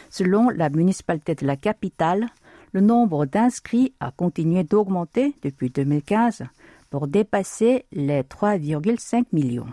Selon 0.09 0.49
la 0.49 0.69
municipalité 0.69 1.35
de 1.35 1.45
la 1.45 1.57
capitale, 1.57 2.27
le 2.71 2.81
nombre 2.81 3.25
d'inscrits 3.25 3.93
a 3.99 4.11
continué 4.11 4.63
d'augmenter 4.63 5.35
depuis 5.41 5.69
2015 5.69 6.43
pour 6.89 7.07
dépasser 7.07 7.85
les 7.91 8.21
3,5 8.21 9.25
millions. 9.33 9.67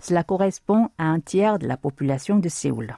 Cela 0.00 0.24
correspond 0.24 0.88
à 0.98 1.04
un 1.04 1.20
tiers 1.20 1.58
de 1.58 1.66
la 1.66 1.76
population 1.76 2.38
de 2.38 2.48
Séoul. 2.48 2.96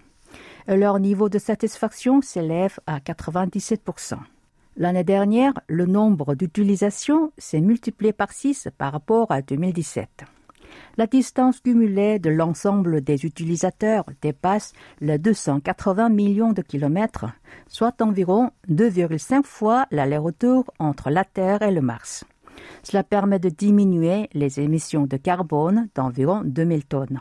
Leur 0.67 1.01
niveau 1.01 1.29
de 1.29 1.39
satisfaction 1.39 2.21
s'élève 2.21 2.79
à 2.87 2.99
97%. 2.99 4.19
L'année 4.77 5.05
dernière, 5.05 5.55
le 5.69 5.87
nombre 5.87 6.35
d'utilisations 6.35 7.33
s'est 7.39 7.61
multiplié 7.61 8.13
par 8.13 8.33
6 8.33 8.69
par 8.79 8.93
rapport 8.93 9.31
à 9.31 9.43
2017. 9.43 10.25
La 10.97 11.07
distance 11.07 11.61
cumulée 11.61 12.19
de 12.19 12.31
l'ensemble 12.31 13.01
des 13.01 13.25
utilisateurs 13.25 14.05
dépasse 14.23 14.73
les 15.01 15.19
280 15.19 16.09
millions 16.11 16.53
de 16.53 16.63
kilomètres, 16.63 17.27
soit 17.67 18.01
environ 18.01 18.51
2,5 18.69 19.45
fois 19.45 19.87
l'aller-retour 19.91 20.73
entre 20.79 21.11
la 21.11 21.25
Terre 21.25 21.63
et 21.63 21.73
le 21.73 21.81
Mars. 21.81 22.25
Cela 22.83 23.03
permet 23.03 23.39
de 23.39 23.49
diminuer 23.49 24.29
les 24.33 24.61
émissions 24.61 25.07
de 25.07 25.17
carbone 25.17 25.89
d'environ 25.95 26.43
2000 26.45 26.87
tonnes. 26.87 27.21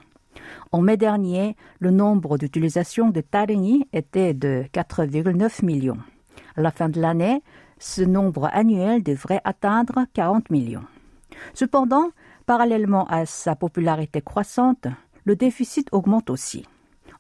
En 0.72 0.82
mai 0.82 0.98
dernier, 0.98 1.56
le 1.80 1.92
nombre 1.92 2.38
d'utilisations 2.38 3.10
de 3.10 3.22
Tarengi 3.22 3.86
était 3.94 4.34
de 4.34 4.64
4,9 4.74 5.66
millions. 5.66 5.98
À 6.56 6.62
la 6.62 6.72
fin 6.72 6.90
de 6.90 7.02
l'année, 7.02 7.42
ce 7.80 8.02
nombre 8.02 8.50
annuel 8.54 9.04
devrait 9.04 9.42
atteindre 9.44 10.06
40 10.14 10.50
millions. 10.50 10.86
Cependant, 11.54 12.10
parallèlement 12.46 13.06
à 13.08 13.26
sa 13.26 13.56
popularité 13.56 14.22
croissante, 14.22 14.88
le 15.24 15.36
déficit 15.36 15.88
augmente 15.92 16.30
aussi. 16.30 16.66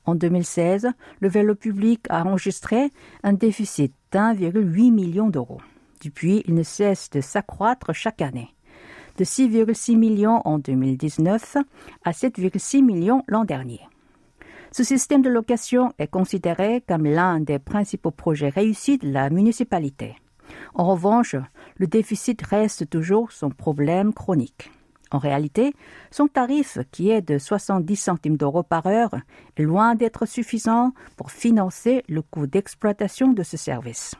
En 0.06 0.16
2016, 0.16 0.90
le 1.20 1.30
vélo 1.30 1.56
public 1.56 2.06
a 2.10 2.26
enregistré 2.26 2.92
un 3.24 3.34
déficit 3.34 3.94
d'1,8 4.12 4.92
million 4.92 5.30
d'euros. 5.30 5.62
Depuis, 6.02 6.44
il 6.48 6.54
ne 6.54 6.64
cesse 6.64 7.10
de 7.10 7.22
s'accroître 7.22 7.94
chaque 7.94 8.22
année, 8.22 8.56
de 9.18 9.24
6,6 9.24 9.98
millions 9.98 10.42
en 10.46 10.60
2019 10.60 11.58
à 12.06 12.12
7,6 12.12 12.84
millions 12.84 13.24
l'an 13.28 13.44
dernier. 13.44 13.82
Ce 14.72 14.84
système 14.84 15.22
de 15.22 15.30
location 15.30 15.92
est 15.98 16.08
considéré 16.08 16.84
comme 16.88 17.06
l'un 17.06 17.40
des 17.40 17.60
principaux 17.60 18.12
projets 18.12 18.50
réussis 18.50 18.98
de 18.98 19.12
la 19.12 19.30
municipalité. 19.30 20.16
En 20.76 20.86
revanche, 20.86 21.36
le 21.78 21.88
déficit 21.88 22.42
reste 22.44 22.90
toujours 22.90 23.32
son 23.32 23.50
problème 23.50 24.14
chronique. 24.14 24.72
En 25.12 25.18
réalité, 25.18 25.74
son 26.12 26.28
tarif, 26.28 26.78
qui 26.92 27.10
est 27.10 27.22
de 27.22 27.40
70 27.40 27.96
centimes 27.96 28.38
d'euros 28.38 28.64
par 28.64 28.86
heure, 28.86 29.16
est 29.58 29.64
loin 29.64 29.96
d'être 29.96 30.28
suffisant 30.28 30.94
pour 31.18 31.32
financer 31.32 32.04
le 32.08 32.22
coût 32.22 32.46
d'exploitation 32.46 33.34
de 33.34 33.42
ce 33.42 33.58
service. 33.58 34.14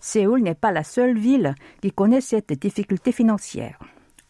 Séoul 0.00 0.42
n'est 0.42 0.54
pas 0.54 0.72
la 0.72 0.84
seule 0.84 1.18
ville 1.18 1.54
qui 1.80 1.92
connaît 1.92 2.20
cette 2.20 2.52
difficulté 2.52 3.12
financière. 3.12 3.78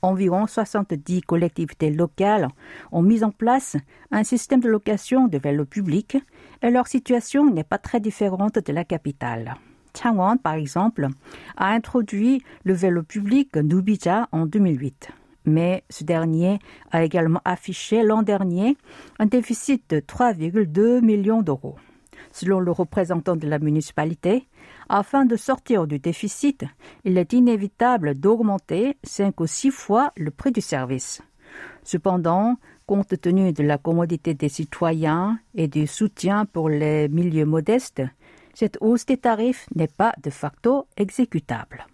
Environ 0.00 0.46
70 0.46 1.22
collectivités 1.22 1.90
locales 1.90 2.48
ont 2.92 3.02
mis 3.02 3.24
en 3.24 3.30
place 3.30 3.76
un 4.10 4.22
système 4.22 4.60
de 4.60 4.68
location 4.68 5.26
de 5.26 5.38
vélos 5.38 5.64
publics 5.64 6.16
et 6.62 6.70
leur 6.70 6.86
situation 6.86 7.50
n'est 7.50 7.64
pas 7.64 7.78
très 7.78 7.98
différente 7.98 8.58
de 8.58 8.72
la 8.72 8.84
capitale. 8.84 9.56
Changwon, 10.00 10.36
par 10.36 10.54
exemple, 10.54 11.08
a 11.56 11.72
introduit 11.72 12.42
le 12.62 12.74
vélo 12.74 13.02
public 13.02 13.56
Nubija 13.56 14.28
en 14.30 14.46
2008 14.46 15.10
mais 15.48 15.82
ce 15.90 16.04
dernier 16.04 16.58
a 16.92 17.02
également 17.02 17.40
affiché 17.44 18.02
l'an 18.02 18.22
dernier 18.22 18.76
un 19.18 19.26
déficit 19.26 19.82
de 19.90 20.00
3,2 20.00 21.00
millions 21.00 21.42
d'euros. 21.42 21.76
Selon 22.38 22.60
le 22.60 22.70
représentant 22.70 23.34
de 23.34 23.48
la 23.48 23.58
municipalité, 23.58 24.46
afin 24.88 25.24
de 25.24 25.34
sortir 25.34 25.88
du 25.88 25.98
déficit, 25.98 26.64
il 27.02 27.18
est 27.18 27.32
inévitable 27.32 28.14
d'augmenter 28.14 28.96
cinq 29.02 29.40
ou 29.40 29.48
six 29.48 29.72
fois 29.72 30.12
le 30.16 30.30
prix 30.30 30.52
du 30.52 30.60
service. 30.60 31.20
Cependant, 31.82 32.54
compte 32.86 33.20
tenu 33.20 33.52
de 33.52 33.64
la 33.64 33.76
commodité 33.76 34.34
des 34.34 34.48
citoyens 34.48 35.40
et 35.56 35.66
du 35.66 35.88
soutien 35.88 36.44
pour 36.44 36.68
les 36.68 37.08
milieux 37.08 37.44
modestes, 37.44 38.02
cette 38.54 38.78
hausse 38.80 39.04
des 39.04 39.16
tarifs 39.16 39.66
n'est 39.74 39.88
pas 39.88 40.12
de 40.22 40.30
facto 40.30 40.86
exécutable. 40.96 41.88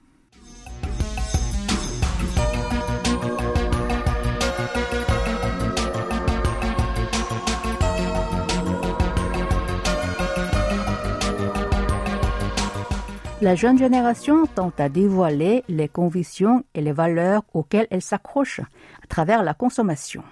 La 13.44 13.56
jeune 13.56 13.76
génération 13.76 14.46
tente 14.46 14.80
à 14.80 14.88
dévoiler 14.88 15.64
les 15.68 15.86
convictions 15.86 16.64
et 16.74 16.80
les 16.80 16.92
valeurs 16.92 17.42
auxquelles 17.52 17.86
elle 17.90 18.00
s'accroche 18.00 18.60
à 18.60 19.06
travers 19.06 19.42
la 19.42 19.52
consommation. 19.52 20.22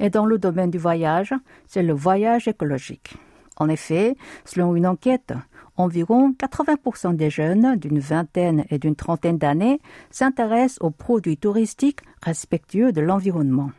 Et 0.00 0.10
dans 0.10 0.26
le 0.26 0.36
domaine 0.36 0.70
du 0.70 0.76
voyage, 0.76 1.32
c'est 1.66 1.82
le 1.82 1.94
voyage 1.94 2.48
écologique. 2.48 3.14
En 3.56 3.70
effet, 3.70 4.18
selon 4.44 4.76
une 4.76 4.86
enquête, 4.86 5.32
environ 5.78 6.34
80% 6.38 7.16
des 7.16 7.30
jeunes 7.30 7.76
d'une 7.76 8.00
vingtaine 8.00 8.66
et 8.68 8.78
d'une 8.78 8.96
trentaine 8.96 9.38
d'années 9.38 9.80
s'intéressent 10.10 10.76
aux 10.82 10.90
produits 10.90 11.38
touristiques 11.38 12.00
respectueux 12.20 12.92
de 12.92 13.00
l'environnement. 13.00 13.70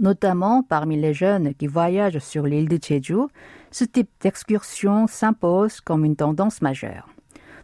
Notamment 0.00 0.62
parmi 0.62 1.00
les 1.00 1.14
jeunes 1.14 1.54
qui 1.54 1.66
voyagent 1.66 2.18
sur 2.18 2.42
l'île 2.42 2.68
de 2.68 2.78
Jeju, 2.78 3.22
ce 3.70 3.84
type 3.84 4.10
d'excursion 4.20 5.06
s'impose 5.06 5.80
comme 5.80 6.04
une 6.04 6.16
tendance 6.16 6.60
majeure. 6.60 7.08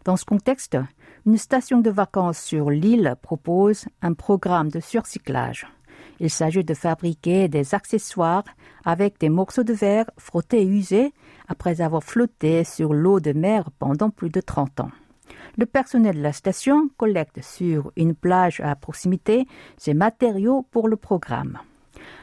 Dans 0.05 0.17
ce 0.17 0.23
contexte, 0.25 0.77
une 1.25 1.39
station 1.39 1.79
de 1.79 1.89
vacances 1.89 2.37
sur 2.37 2.69
l'île 2.69 3.15
propose 3.23 3.85
un 4.03 4.13
programme 4.13 4.69
de 4.69 4.79
surcyclage. 4.79 5.65
Il 6.19 6.29
s'agit 6.29 6.63
de 6.63 6.75
fabriquer 6.75 7.47
des 7.47 7.73
accessoires 7.73 8.43
avec 8.85 9.19
des 9.19 9.29
morceaux 9.29 9.63
de 9.63 9.73
verre 9.73 10.05
frottés 10.19 10.61
et 10.61 10.67
usés 10.67 11.11
après 11.47 11.81
avoir 11.81 12.03
flotté 12.03 12.63
sur 12.63 12.93
l'eau 12.93 13.19
de 13.19 13.33
mer 13.33 13.71
pendant 13.79 14.11
plus 14.11 14.29
de 14.29 14.41
30 14.41 14.81
ans. 14.81 14.91
Le 15.57 15.65
personnel 15.65 16.17
de 16.17 16.21
la 16.21 16.33
station 16.33 16.87
collecte 16.97 17.41
sur 17.41 17.91
une 17.95 18.13
plage 18.13 18.59
à 18.59 18.75
proximité 18.75 19.47
ces 19.75 19.95
matériaux 19.95 20.67
pour 20.69 20.87
le 20.87 20.97
programme. 20.97 21.57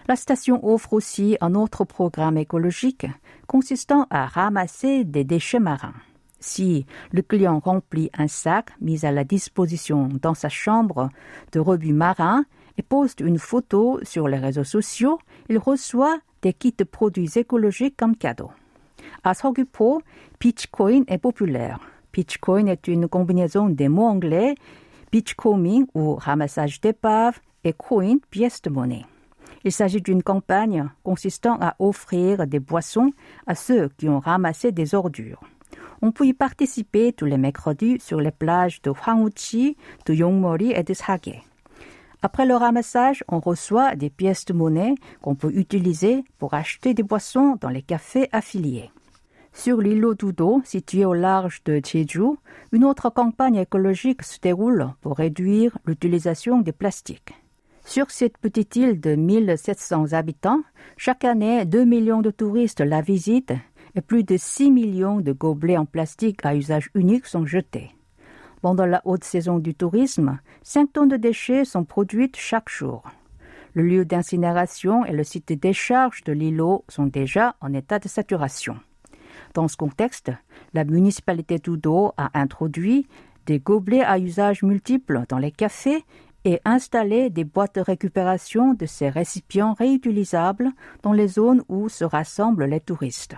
La 0.06 0.14
station 0.14 0.64
offre 0.64 0.92
aussi 0.92 1.36
un 1.40 1.56
autre 1.56 1.84
programme 1.84 2.38
écologique 2.38 3.06
consistant 3.48 4.06
à 4.10 4.26
ramasser 4.26 5.02
des 5.02 5.24
déchets 5.24 5.58
marins. 5.58 5.94
Si 6.42 6.86
le 7.12 7.22
client 7.22 7.60
remplit 7.60 8.10
un 8.18 8.26
sac 8.26 8.70
mis 8.80 9.06
à 9.06 9.12
la 9.12 9.22
disposition 9.22 10.08
dans 10.20 10.34
sa 10.34 10.48
chambre 10.48 11.08
de 11.52 11.60
rebut 11.60 11.92
marin 11.92 12.44
et 12.76 12.82
poste 12.82 13.20
une 13.20 13.38
photo 13.38 14.00
sur 14.02 14.26
les 14.26 14.38
réseaux 14.38 14.64
sociaux, 14.64 15.20
il 15.48 15.58
reçoit 15.58 16.18
des 16.42 16.52
kits 16.52 16.74
de 16.76 16.84
produits 16.84 17.30
écologiques 17.36 17.96
comme 17.96 18.16
cadeau. 18.16 18.50
À 19.22 19.34
Sogupo, 19.34 20.02
Beachcoin 20.40 21.04
est 21.06 21.18
populaire. 21.18 21.78
Beachcoin 22.12 22.66
est 22.66 22.88
une 22.88 23.06
combinaison 23.06 23.68
des 23.68 23.88
mots 23.88 24.08
anglais 24.08 24.56
beachcombing 25.12 25.86
ou 25.94 26.14
ramassage 26.14 26.80
d'épave 26.80 27.38
et 27.62 27.72
coin, 27.72 28.16
pièce 28.30 28.62
de 28.62 28.70
monnaie. 28.70 29.04
Il 29.64 29.70
s'agit 29.70 30.00
d'une 30.00 30.24
campagne 30.24 30.88
consistant 31.04 31.56
à 31.60 31.76
offrir 31.78 32.46
des 32.48 32.58
boissons 32.58 33.12
à 33.46 33.54
ceux 33.54 33.90
qui 33.96 34.08
ont 34.08 34.18
ramassé 34.18 34.72
des 34.72 34.94
ordures. 34.94 35.40
On 36.04 36.10
peut 36.10 36.26
y 36.26 36.32
participer 36.32 37.12
tous 37.12 37.26
les 37.26 37.38
mercredis 37.38 38.00
sur 38.00 38.20
les 38.20 38.32
plages 38.32 38.82
de 38.82 38.90
Hwanguchi, 38.90 39.76
de 40.04 40.14
Yongmori 40.14 40.72
et 40.72 40.82
de 40.82 40.94
Sage. 40.94 41.40
Après 42.22 42.44
le 42.44 42.56
ramassage, 42.56 43.22
on 43.28 43.38
reçoit 43.38 43.94
des 43.94 44.10
pièces 44.10 44.44
de 44.44 44.52
monnaie 44.52 44.96
qu'on 45.20 45.36
peut 45.36 45.52
utiliser 45.54 46.24
pour 46.38 46.54
acheter 46.54 46.92
des 46.92 47.04
boissons 47.04 47.56
dans 47.60 47.68
les 47.68 47.82
cafés 47.82 48.28
affiliés. 48.32 48.90
Sur 49.52 49.80
l'îlot 49.80 50.14
d'Udo, 50.14 50.60
situé 50.64 51.04
au 51.04 51.14
large 51.14 51.62
de 51.64 51.80
Jeju, 51.84 52.36
une 52.72 52.84
autre 52.84 53.10
campagne 53.10 53.56
écologique 53.56 54.24
se 54.24 54.40
déroule 54.40 54.88
pour 55.02 55.16
réduire 55.16 55.78
l'utilisation 55.84 56.60
des 56.60 56.72
plastiques. 56.72 57.34
Sur 57.84 58.10
cette 58.10 58.38
petite 58.38 58.74
île 58.76 59.00
de 59.00 59.14
1700 59.14 60.12
habitants, 60.12 60.62
chaque 60.96 61.24
année, 61.24 61.64
2 61.64 61.84
millions 61.84 62.22
de 62.22 62.30
touristes 62.30 62.80
la 62.80 63.02
visitent 63.02 63.54
plus 64.00 64.24
de 64.24 64.36
6 64.38 64.70
millions 64.70 65.20
de 65.20 65.32
gobelets 65.32 65.76
en 65.76 65.84
plastique 65.84 66.44
à 66.44 66.56
usage 66.56 66.88
unique 66.94 67.26
sont 67.26 67.44
jetés. 67.44 67.90
Pendant 68.62 68.86
la 68.86 69.02
haute 69.04 69.24
saison 69.24 69.58
du 69.58 69.74
tourisme, 69.74 70.38
5 70.62 70.92
tonnes 70.92 71.08
de 71.08 71.16
déchets 71.16 71.64
sont 71.64 71.84
produites 71.84 72.36
chaque 72.36 72.70
jour. 72.70 73.02
Le 73.74 73.82
lieu 73.82 74.04
d'incinération 74.04 75.04
et 75.04 75.12
le 75.12 75.24
site 75.24 75.48
de 75.48 75.54
décharge 75.54 76.24
de 76.24 76.32
l'îlot 76.32 76.84
sont 76.88 77.06
déjà 77.06 77.56
en 77.60 77.72
état 77.72 77.98
de 77.98 78.08
saturation. 78.08 78.76
Dans 79.54 79.68
ce 79.68 79.76
contexte, 79.76 80.30
la 80.74 80.84
municipalité 80.84 81.58
d'Udo 81.58 82.12
a 82.16 82.30
introduit 82.38 83.06
des 83.46 83.58
gobelets 83.58 84.04
à 84.04 84.18
usage 84.18 84.62
multiple 84.62 85.24
dans 85.28 85.38
les 85.38 85.50
cafés 85.50 86.04
et 86.44 86.60
installé 86.64 87.30
des 87.30 87.44
boîtes 87.44 87.76
de 87.76 87.80
récupération 87.80 88.74
de 88.74 88.86
ces 88.86 89.08
récipients 89.08 89.74
réutilisables 89.74 90.70
dans 91.02 91.12
les 91.12 91.28
zones 91.28 91.62
où 91.68 91.88
se 91.88 92.04
rassemblent 92.04 92.64
les 92.64 92.80
touristes. 92.80 93.36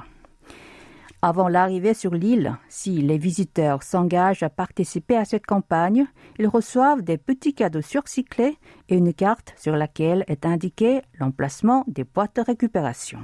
Avant 1.27 1.49
l'arrivée 1.49 1.95
sur 1.95 2.11
l'île, 2.11 2.59
si 2.69 3.01
les 3.01 3.17
visiteurs 3.17 3.83
s'engagent 3.83 4.43
à 4.43 4.51
participer 4.51 5.17
à 5.17 5.25
cette 5.25 5.47
campagne, 5.47 6.05
ils 6.39 6.47
reçoivent 6.47 7.01
des 7.01 7.17
petits 7.17 7.55
cadeaux 7.55 7.81
surcyclés 7.81 8.59
et 8.91 8.97
une 8.97 9.15
carte 9.15 9.55
sur 9.57 9.75
laquelle 9.75 10.27
est 10.27 10.45
indiqué 10.45 11.01
l'emplacement 11.19 11.83
des 11.89 12.05
boîtes 12.05 12.37
de 12.37 12.43
récupération. 12.43 13.21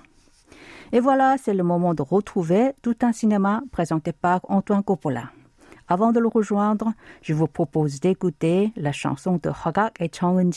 Et 0.92 1.00
voilà, 1.00 1.36
c'est 1.36 1.52
le 1.52 1.62
moment 1.62 1.92
de 1.92 2.00
retrouver 2.00 2.72
tout 2.80 2.96
un 3.02 3.12
cinéma 3.12 3.60
présenté 3.70 4.12
par 4.12 4.40
Antoine 4.48 4.82
Coppola. 4.82 5.24
Avant 5.86 6.12
de 6.12 6.20
le 6.20 6.28
rejoindre, 6.28 6.94
je 7.20 7.34
vous 7.34 7.48
propose 7.48 8.00
d'écouter 8.00 8.72
la 8.76 8.92
chanson 8.92 9.38
de 9.42 9.50
Hogak 9.50 10.00
et 10.00 10.08
Chong 10.10 10.50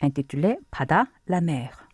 intitulée 0.00 0.58
Pada, 0.72 1.06
la 1.28 1.40
mer. 1.40 1.89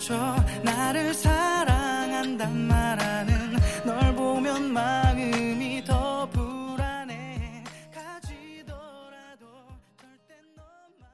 맞춰 0.00 0.14
나를 0.62 1.12
사랑한단 1.12 2.66
말하는 2.66 3.56
널 3.84 4.14
보면 4.14 4.72
마음이 4.72 5.84
더 5.84 6.26
불안해 6.30 7.62
가지더라도 7.92 9.46
절대 10.00 10.34
너만은 10.56 11.06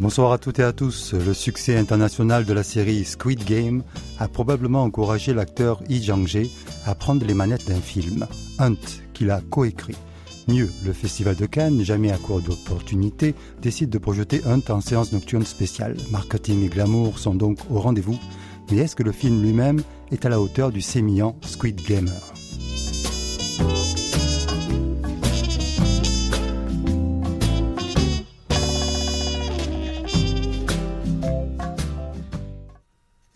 Bonsoir 0.00 0.32
à 0.32 0.38
toutes 0.38 0.58
et 0.58 0.64
à 0.64 0.72
tous. 0.72 1.14
Le 1.14 1.32
succès 1.32 1.76
international 1.78 2.44
de 2.44 2.52
la 2.52 2.64
série 2.64 3.04
Squid 3.04 3.44
Game 3.44 3.84
a 4.18 4.26
probablement 4.26 4.82
encouragé 4.82 5.32
l'acteur 5.32 5.80
Lee 5.88 6.02
Jang-jae 6.02 6.50
à 6.85 6.95
prendre 6.95 7.25
les 7.25 7.33
manettes 7.33 7.67
d'un 7.67 7.81
film, 7.81 8.27
Hunt, 8.59 8.75
qu'il 9.13 9.31
a 9.31 9.41
coécrit. 9.49 9.97
Mieux, 10.47 10.69
le 10.85 10.93
Festival 10.93 11.35
de 11.35 11.45
Cannes, 11.45 11.83
jamais 11.83 12.11
à 12.11 12.17
court 12.17 12.41
d'opportunités, 12.41 13.35
décide 13.61 13.89
de 13.89 13.97
projeter 13.97 14.41
Hunt 14.45 14.61
en 14.69 14.81
séance 14.81 15.13
nocturne 15.13 15.45
spéciale. 15.45 15.97
Marketing 16.11 16.63
et 16.65 16.69
glamour 16.69 17.19
sont 17.19 17.35
donc 17.35 17.59
au 17.69 17.79
rendez-vous. 17.79 18.19
Mais 18.71 18.77
est-ce 18.77 18.95
que 18.95 19.03
le 19.03 19.11
film 19.11 19.41
lui-même 19.41 19.81
est 20.11 20.25
à 20.25 20.29
la 20.29 20.41
hauteur 20.41 20.71
du 20.71 20.81
sémillant 20.81 21.35
Squid 21.41 21.81
Gamer? 21.85 22.33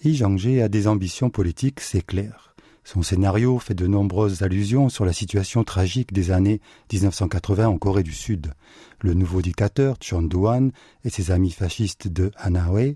Yi 0.04 0.62
a 0.62 0.70
des 0.70 0.88
ambitions 0.88 1.32
politiques, 1.32 1.80
c'est 1.80 2.06
clair. 2.06 2.45
Son 2.86 3.02
scénario 3.02 3.58
fait 3.58 3.74
de 3.74 3.88
nombreuses 3.88 4.44
allusions 4.44 4.90
sur 4.90 5.06
la 5.06 5.12
situation 5.12 5.64
tragique 5.64 6.14
des 6.14 6.30
années 6.30 6.62
1980 6.94 7.68
en 7.68 7.80
Corée 7.80 8.04
du 8.04 8.14
Sud. 8.14 8.54
Le 9.02 9.16
nouveau 9.16 9.42
dictateur 9.42 9.98
Chon 10.00 10.22
Do-han 10.22 10.70
et 11.04 11.10
ses 11.10 11.32
amis 11.32 11.50
fascistes 11.50 12.08
de 12.08 12.30
Hanawe 12.38 12.94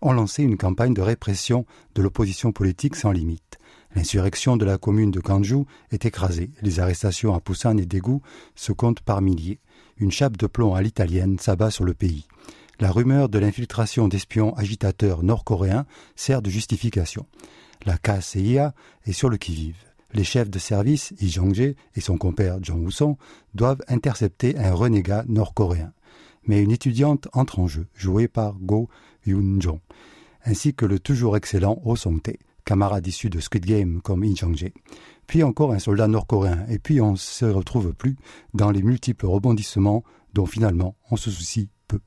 ont 0.00 0.12
lancé 0.12 0.42
une 0.42 0.56
campagne 0.56 0.94
de 0.94 1.02
répression 1.02 1.66
de 1.94 2.00
l'opposition 2.00 2.50
politique 2.50 2.96
sans 2.96 3.12
limite. 3.12 3.58
L'insurrection 3.94 4.56
de 4.56 4.64
la 4.64 4.78
commune 4.78 5.10
de 5.10 5.20
Ganju 5.20 5.66
est 5.90 6.06
écrasée. 6.06 6.50
Les 6.62 6.80
arrestations 6.80 7.34
à 7.34 7.40
Busan 7.44 7.76
et 7.76 7.84
Daegu 7.84 8.20
se 8.54 8.72
comptent 8.72 9.02
par 9.02 9.20
milliers. 9.20 9.60
Une 9.98 10.12
chape 10.12 10.38
de 10.38 10.46
plomb 10.46 10.74
à 10.74 10.80
l'italienne 10.80 11.38
s'abat 11.38 11.70
sur 11.70 11.84
le 11.84 11.92
pays. 11.92 12.26
La 12.80 12.90
rumeur 12.90 13.28
de 13.28 13.38
l'infiltration 13.38 14.08
d'espions 14.08 14.54
agitateurs 14.54 15.22
nord-coréens 15.22 15.84
sert 16.14 16.40
de 16.40 16.48
justification. 16.48 17.26
La 17.84 17.98
KCIA 17.98 18.74
est 19.04 19.12
sur 19.12 19.28
le 19.28 19.36
qui-vive. 19.36 19.76
Les 20.12 20.24
chefs 20.24 20.50
de 20.50 20.58
service, 20.58 21.12
Yi 21.20 21.30
Jong-jae 21.30 21.74
et 21.94 22.00
son 22.00 22.16
compère 22.16 22.62
Jong 22.62 22.84
Woo-song, 22.84 23.16
doivent 23.54 23.82
intercepter 23.88 24.56
un 24.56 24.72
renégat 24.72 25.24
nord-coréen. 25.28 25.92
Mais 26.44 26.62
une 26.62 26.70
étudiante 26.70 27.28
entre 27.32 27.58
en 27.58 27.66
jeu, 27.66 27.86
jouée 27.94 28.28
par 28.28 28.54
Go 28.54 28.88
Yoon-jong, 29.26 29.80
ainsi 30.44 30.74
que 30.74 30.86
le 30.86 31.00
toujours 31.00 31.36
excellent 31.36 31.80
Oh 31.84 31.96
Song-tae, 31.96 32.38
camarade 32.64 33.06
issu 33.06 33.30
de 33.30 33.40
Squid 33.40 33.66
Game 33.66 34.00
comme 34.00 34.24
Yi 34.24 34.36
Jong-jae. 34.36 34.72
Puis 35.26 35.42
encore 35.42 35.72
un 35.72 35.80
soldat 35.80 36.06
nord-coréen, 36.06 36.66
et 36.68 36.78
puis 36.78 37.00
on 37.00 37.12
ne 37.12 37.16
se 37.16 37.44
retrouve 37.44 37.92
plus 37.92 38.16
dans 38.54 38.70
les 38.70 38.82
multiples 38.82 39.26
rebondissements 39.26 40.04
dont 40.34 40.46
finalement 40.46 40.96
on 41.10 41.16
se 41.16 41.30
soucie 41.30 41.68
peu. 41.88 42.00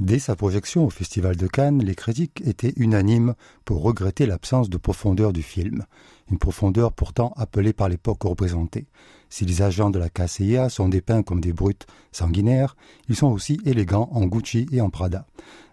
Dès 0.00 0.18
sa 0.18 0.34
projection 0.34 0.84
au 0.84 0.90
Festival 0.90 1.36
de 1.36 1.46
Cannes, 1.46 1.80
les 1.80 1.94
critiques 1.94 2.42
étaient 2.44 2.72
unanimes 2.76 3.34
pour 3.64 3.80
regretter 3.80 4.26
l'absence 4.26 4.68
de 4.68 4.76
profondeur 4.76 5.32
du 5.32 5.42
film, 5.42 5.84
une 6.32 6.38
profondeur 6.38 6.92
pourtant 6.92 7.32
appelée 7.36 7.72
par 7.72 7.88
l'époque 7.88 8.24
représentée. 8.24 8.88
Si 9.30 9.44
les 9.44 9.62
agents 9.62 9.90
de 9.90 10.00
la 10.00 10.10
KCIA 10.10 10.68
sont 10.68 10.88
dépeints 10.88 11.22
comme 11.22 11.40
des 11.40 11.52
brutes 11.52 11.86
sanguinaires, 12.10 12.74
ils 13.08 13.14
sont 13.14 13.30
aussi 13.30 13.60
élégants 13.64 14.08
en 14.10 14.26
Gucci 14.26 14.66
et 14.72 14.80
en 14.80 14.90
Prada. 14.90 15.26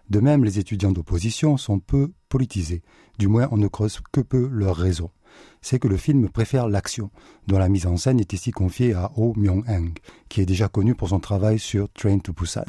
De 0.08 0.20
même, 0.20 0.44
les 0.44 0.60
étudiants 0.60 0.92
d'opposition 0.92 1.56
sont 1.56 1.80
peu 1.80 2.12
politisés, 2.28 2.82
du 3.18 3.26
moins 3.26 3.48
on 3.50 3.56
ne 3.56 3.66
creuse 3.66 3.98
que 4.12 4.20
peu 4.20 4.48
leur 4.52 4.76
raison. 4.76 5.10
C'est 5.60 5.78
que 5.78 5.88
le 5.88 5.96
film 5.96 6.28
préfère 6.28 6.68
l'action, 6.68 7.10
dont 7.46 7.58
la 7.58 7.68
mise 7.68 7.86
en 7.86 7.96
scène 7.96 8.20
est 8.20 8.32
ici 8.32 8.50
confiée 8.50 8.94
à 8.94 9.12
Oh 9.16 9.32
Myung-hang, 9.36 9.92
qui 10.28 10.40
est 10.40 10.46
déjà 10.46 10.68
connu 10.68 10.94
pour 10.94 11.08
son 11.08 11.20
travail 11.20 11.58
sur 11.58 11.88
Train 11.92 12.18
to 12.18 12.32
Busan. 12.32 12.64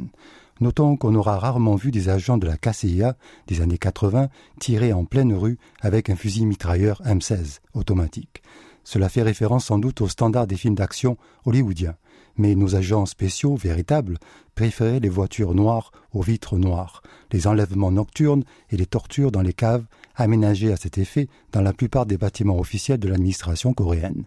Notons 0.61 0.97
qu'on 0.97 1.15
aura 1.15 1.39
rarement 1.39 1.75
vu 1.75 1.91
des 1.91 2.09
agents 2.09 2.37
de 2.37 2.45
la 2.45 2.57
KCIA 2.57 3.17
des 3.47 3.61
années 3.61 3.77
80 3.77 4.29
tirer 4.59 4.93
en 4.93 5.03
pleine 5.03 5.33
rue 5.33 5.57
avec 5.81 6.09
un 6.09 6.15
fusil 6.15 6.45
mitrailleur 6.45 7.01
M16 7.03 7.59
automatique. 7.73 8.43
Cela 8.83 9.09
fait 9.09 9.23
référence 9.23 9.65
sans 9.65 9.79
doute 9.79 10.01
au 10.01 10.07
standard 10.07 10.45
des 10.45 10.57
films 10.57 10.75
d'action 10.75 11.17
hollywoodiens. 11.45 11.95
Mais 12.35 12.55
nos 12.55 12.75
agents 12.75 13.05
spéciaux, 13.05 13.55
véritables, 13.55 14.17
préféraient 14.55 14.99
les 14.99 15.09
voitures 15.09 15.53
noires 15.53 15.91
aux 16.13 16.21
vitres 16.21 16.57
noires, 16.57 17.01
les 17.31 17.47
enlèvements 17.47 17.91
nocturnes 17.91 18.43
et 18.71 18.77
les 18.77 18.85
tortures 18.85 19.31
dans 19.31 19.41
les 19.41 19.53
caves, 19.53 19.85
aménagées 20.15 20.71
à 20.71 20.77
cet 20.77 20.97
effet 20.97 21.27
dans 21.51 21.61
la 21.61 21.73
plupart 21.73 22.05
des 22.05 22.17
bâtiments 22.17 22.59
officiels 22.59 22.99
de 22.99 23.07
l'administration 23.07 23.73
coréenne. 23.73 24.25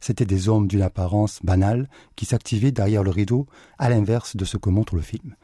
C'étaient 0.00 0.26
des 0.26 0.48
hommes 0.48 0.68
d'une 0.68 0.82
apparence 0.82 1.40
banale 1.42 1.88
qui 2.16 2.26
s'activaient 2.26 2.72
derrière 2.72 3.02
le 3.02 3.10
rideau, 3.10 3.46
à 3.78 3.88
l'inverse 3.88 4.36
de 4.36 4.44
ce 4.44 4.56
que 4.56 4.70
montre 4.70 4.94
le 4.94 5.02
film. 5.02 5.34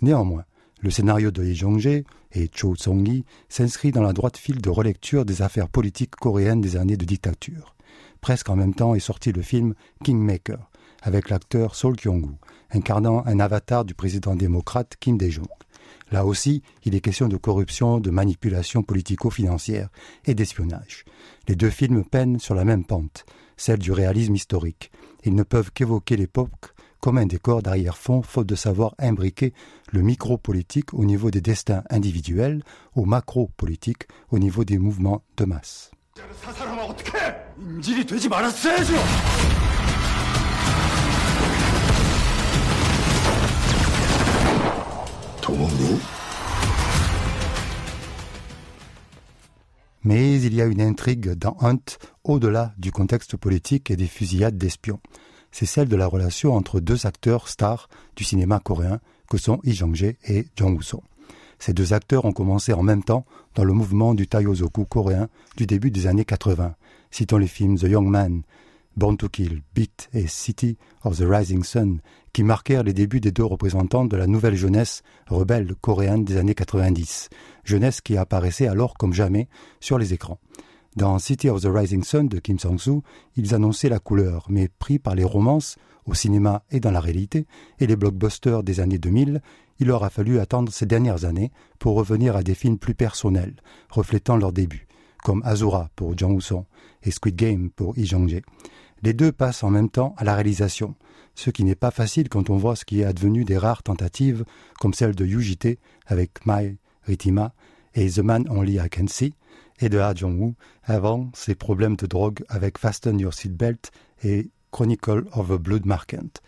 Néanmoins, 0.00 0.44
le 0.80 0.90
scénario 0.90 1.30
de 1.30 1.42
Lee 1.42 1.54
Jong-jae 1.54 2.04
et 2.32 2.50
Cho 2.52 2.74
Song-hee 2.74 3.24
s'inscrit 3.48 3.92
dans 3.92 4.02
la 4.02 4.12
droite 4.12 4.36
file 4.36 4.60
de 4.60 4.70
relecture 4.70 5.24
des 5.24 5.42
affaires 5.42 5.68
politiques 5.68 6.16
coréennes 6.16 6.60
des 6.60 6.76
années 6.76 6.96
de 6.96 7.04
dictature. 7.04 7.74
Presque 8.20 8.50
en 8.50 8.56
même 8.56 8.74
temps 8.74 8.94
est 8.94 9.00
sorti 9.00 9.32
le 9.32 9.42
film 9.42 9.74
Kingmaker, 10.04 10.70
avec 11.02 11.30
l'acteur 11.30 11.74
Sol 11.74 11.96
Kyung-woo, 11.96 12.36
incarnant 12.70 13.24
un 13.26 13.40
avatar 13.40 13.84
du 13.84 13.94
président 13.94 14.34
démocrate 14.34 14.96
Kim 14.98 15.18
Dae-jung. 15.18 15.46
Là 16.10 16.24
aussi, 16.24 16.62
il 16.84 16.94
est 16.94 17.00
question 17.00 17.28
de 17.28 17.36
corruption, 17.36 17.98
de 17.98 18.10
manipulation 18.10 18.82
politico-financière 18.82 19.88
et 20.26 20.34
d'espionnage. 20.34 21.04
Les 21.48 21.56
deux 21.56 21.70
films 21.70 22.04
peinent 22.04 22.38
sur 22.38 22.54
la 22.54 22.64
même 22.64 22.84
pente, 22.84 23.24
celle 23.56 23.78
du 23.78 23.92
réalisme 23.92 24.34
historique. 24.34 24.90
Ils 25.24 25.34
ne 25.34 25.42
peuvent 25.42 25.72
qu'évoquer 25.72 26.16
l'époque 26.16 26.74
comme 27.02 27.18
un 27.18 27.26
décor 27.26 27.62
d'arrière-fond, 27.62 28.22
faute 28.22 28.46
de 28.46 28.54
savoir 28.54 28.94
imbriquer 28.96 29.52
le 29.90 30.02
micro-politique 30.02 30.94
au 30.94 31.04
niveau 31.04 31.32
des 31.32 31.40
destins 31.40 31.82
individuels 31.90 32.62
au 32.94 33.04
macro-politique 33.04 34.04
au 34.30 34.38
niveau 34.38 34.64
des 34.64 34.78
mouvements 34.78 35.24
de 35.36 35.44
masse. 35.44 35.90
Mais 50.04 50.40
il 50.40 50.54
y 50.54 50.60
a 50.60 50.66
une 50.66 50.80
intrigue 50.80 51.30
dans 51.30 51.56
Hunt 51.60 51.98
au-delà 52.24 52.74
du 52.78 52.92
contexte 52.92 53.36
politique 53.36 53.90
et 53.90 53.96
des 53.96 54.06
fusillades 54.06 54.58
d'espions. 54.58 55.00
C'est 55.50 55.66
celle 55.66 55.88
de 55.88 55.96
la 55.96 56.06
relation 56.06 56.54
entre 56.54 56.80
deux 56.80 57.06
acteurs 57.06 57.48
stars 57.48 57.88
du 58.16 58.24
cinéma 58.24 58.58
coréen 58.58 59.00
que 59.30 59.38
sont 59.38 59.60
Lee 59.64 59.74
Jong-jae 59.74 60.16
et 60.24 60.46
Jong 60.56 60.76
Woo-song. 60.76 61.02
Ces 61.58 61.72
deux 61.72 61.92
acteurs 61.92 62.24
ont 62.24 62.32
commencé 62.32 62.72
en 62.72 62.82
même 62.82 63.04
temps 63.04 63.24
dans 63.54 63.64
le 63.64 63.72
mouvement 63.72 64.14
du 64.14 64.26
Taiozoku 64.26 64.84
coréen 64.84 65.28
du 65.56 65.66
début 65.66 65.90
des 65.90 66.06
années 66.06 66.24
80. 66.24 66.74
Citons 67.10 67.38
les 67.38 67.46
films 67.46 67.78
The 67.78 67.84
Young 67.84 68.08
Man, 68.08 68.42
Born 68.96 69.16
to 69.16 69.28
Kill, 69.28 69.62
Beat 69.74 70.08
et 70.12 70.26
City 70.26 70.76
of 71.04 71.18
the 71.18 71.24
Rising 71.26 71.64
Sun, 71.64 72.00
qui 72.32 72.42
marquèrent 72.42 72.82
les 72.82 72.92
débuts 72.92 73.20
des 73.20 73.32
deux 73.32 73.44
représentants 73.44 74.04
de 74.04 74.16
la 74.16 74.26
nouvelle 74.26 74.54
jeunesse 74.54 75.02
rebelle 75.26 75.74
coréenne 75.80 76.24
des 76.24 76.36
années 76.36 76.54
90, 76.54 77.28
jeunesse 77.64 78.00
qui 78.00 78.16
apparaissait 78.16 78.68
alors 78.68 78.94
comme 78.94 79.12
jamais 79.12 79.48
sur 79.80 79.98
les 79.98 80.12
écrans. 80.12 80.38
Dans 80.94 81.18
City 81.18 81.48
of 81.48 81.62
the 81.62 81.68
Rising 81.68 82.04
Sun 82.04 82.28
de 82.28 82.38
Kim 82.38 82.58
Sang-soo, 82.58 83.02
ils 83.36 83.54
annonçaient 83.54 83.88
la 83.88 83.98
couleur, 83.98 84.44
mais 84.50 84.68
pris 84.68 84.98
par 84.98 85.14
les 85.14 85.24
romances, 85.24 85.76
au 86.04 86.12
cinéma 86.12 86.64
et 86.70 86.80
dans 86.80 86.90
la 86.90 87.00
réalité, 87.00 87.46
et 87.78 87.86
les 87.86 87.96
blockbusters 87.96 88.62
des 88.62 88.80
années 88.80 88.98
2000, 88.98 89.40
il 89.78 89.86
leur 89.86 90.04
a 90.04 90.10
fallu 90.10 90.38
attendre 90.38 90.70
ces 90.70 90.84
dernières 90.84 91.24
années 91.24 91.50
pour 91.78 91.96
revenir 91.96 92.36
à 92.36 92.42
des 92.42 92.54
films 92.54 92.78
plus 92.78 92.94
personnels, 92.94 93.54
reflétant 93.88 94.36
leur 94.36 94.52
début, 94.52 94.86
comme 95.24 95.42
Azura 95.44 95.88
pour 95.96 96.16
Jang 96.16 96.32
Woo-song 96.32 96.64
et 97.02 97.10
Squid 97.10 97.36
Game 97.36 97.70
pour 97.70 97.94
Lee 97.94 98.06
Jong-jae. 98.06 98.42
Les 99.02 99.14
deux 99.14 99.32
passent 99.32 99.64
en 99.64 99.70
même 99.70 99.90
temps 99.90 100.14
à 100.16 100.24
la 100.24 100.34
réalisation, 100.34 100.94
ce 101.34 101.50
qui 101.50 101.64
n'est 101.64 101.74
pas 101.74 101.90
facile 101.90 102.28
quand 102.28 102.50
on 102.50 102.56
voit 102.56 102.76
ce 102.76 102.84
qui 102.84 103.00
est 103.00 103.04
advenu 103.04 103.44
des 103.44 103.58
rares 103.58 103.82
tentatives 103.82 104.44
comme 104.78 104.94
celle 104.94 105.14
de 105.14 105.24
UJT 105.24 105.78
avec 106.06 106.46
My 106.46 106.76
Ritima 107.02 107.52
et 107.94 108.08
The 108.08 108.20
Man 108.20 108.46
Only 108.48 108.74
I 108.74 108.88
Can 108.88 109.08
See 109.08 109.34
et 109.80 109.88
de 109.88 109.98
Ha 109.98 110.14
Jong-woo 110.14 110.54
avant 110.84 111.30
ses 111.34 111.54
problèmes 111.54 111.96
de 111.96 112.06
drogue 112.06 112.44
avec 112.48 112.78
Fasten 112.78 113.18
Your 113.18 113.34
Seatbelt 113.34 113.90
et 114.22 114.50
Chronicle 114.70 115.24
of 115.32 115.50
a 115.50 115.58
Blood 115.58 115.84
Market. 115.84 116.40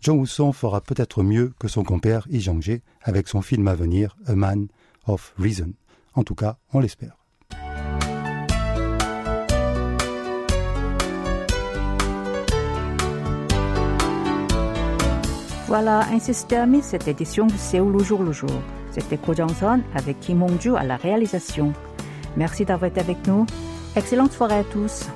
Jong 0.00 0.18
Woo-song 0.18 0.52
fera 0.52 0.80
peut-être 0.80 1.22
mieux 1.22 1.52
que 1.58 1.68
son 1.68 1.84
compère 1.84 2.26
Lee 2.28 2.40
Jong-jae 2.40 2.80
avec 3.02 3.28
son 3.28 3.42
film 3.42 3.68
à 3.68 3.74
venir 3.74 4.16
A 4.26 4.34
Man 4.34 4.68
of 5.06 5.34
Reason. 5.38 5.72
En 6.14 6.24
tout 6.24 6.34
cas, 6.34 6.58
on 6.72 6.80
l'espère. 6.80 7.21
Voilà, 15.72 16.00
ainsi 16.12 16.34
se 16.34 16.44
termine 16.44 16.82
cette 16.82 17.08
édition 17.08 17.46
de 17.46 17.52
Séoul 17.52 17.96
au 17.96 18.04
jour 18.04 18.22
le 18.22 18.30
jour. 18.30 18.50
C'était 18.90 19.16
Ko 19.16 19.32
Jong-son 19.32 19.80
avec 19.94 20.20
Kim 20.20 20.42
Hong-ju 20.42 20.76
à 20.76 20.84
la 20.84 20.96
réalisation. 20.96 21.72
Merci 22.36 22.66
d'avoir 22.66 22.90
été 22.90 23.00
avec 23.00 23.26
nous. 23.26 23.46
Excellente 23.96 24.32
soirée 24.32 24.58
à 24.58 24.64
tous. 24.64 25.06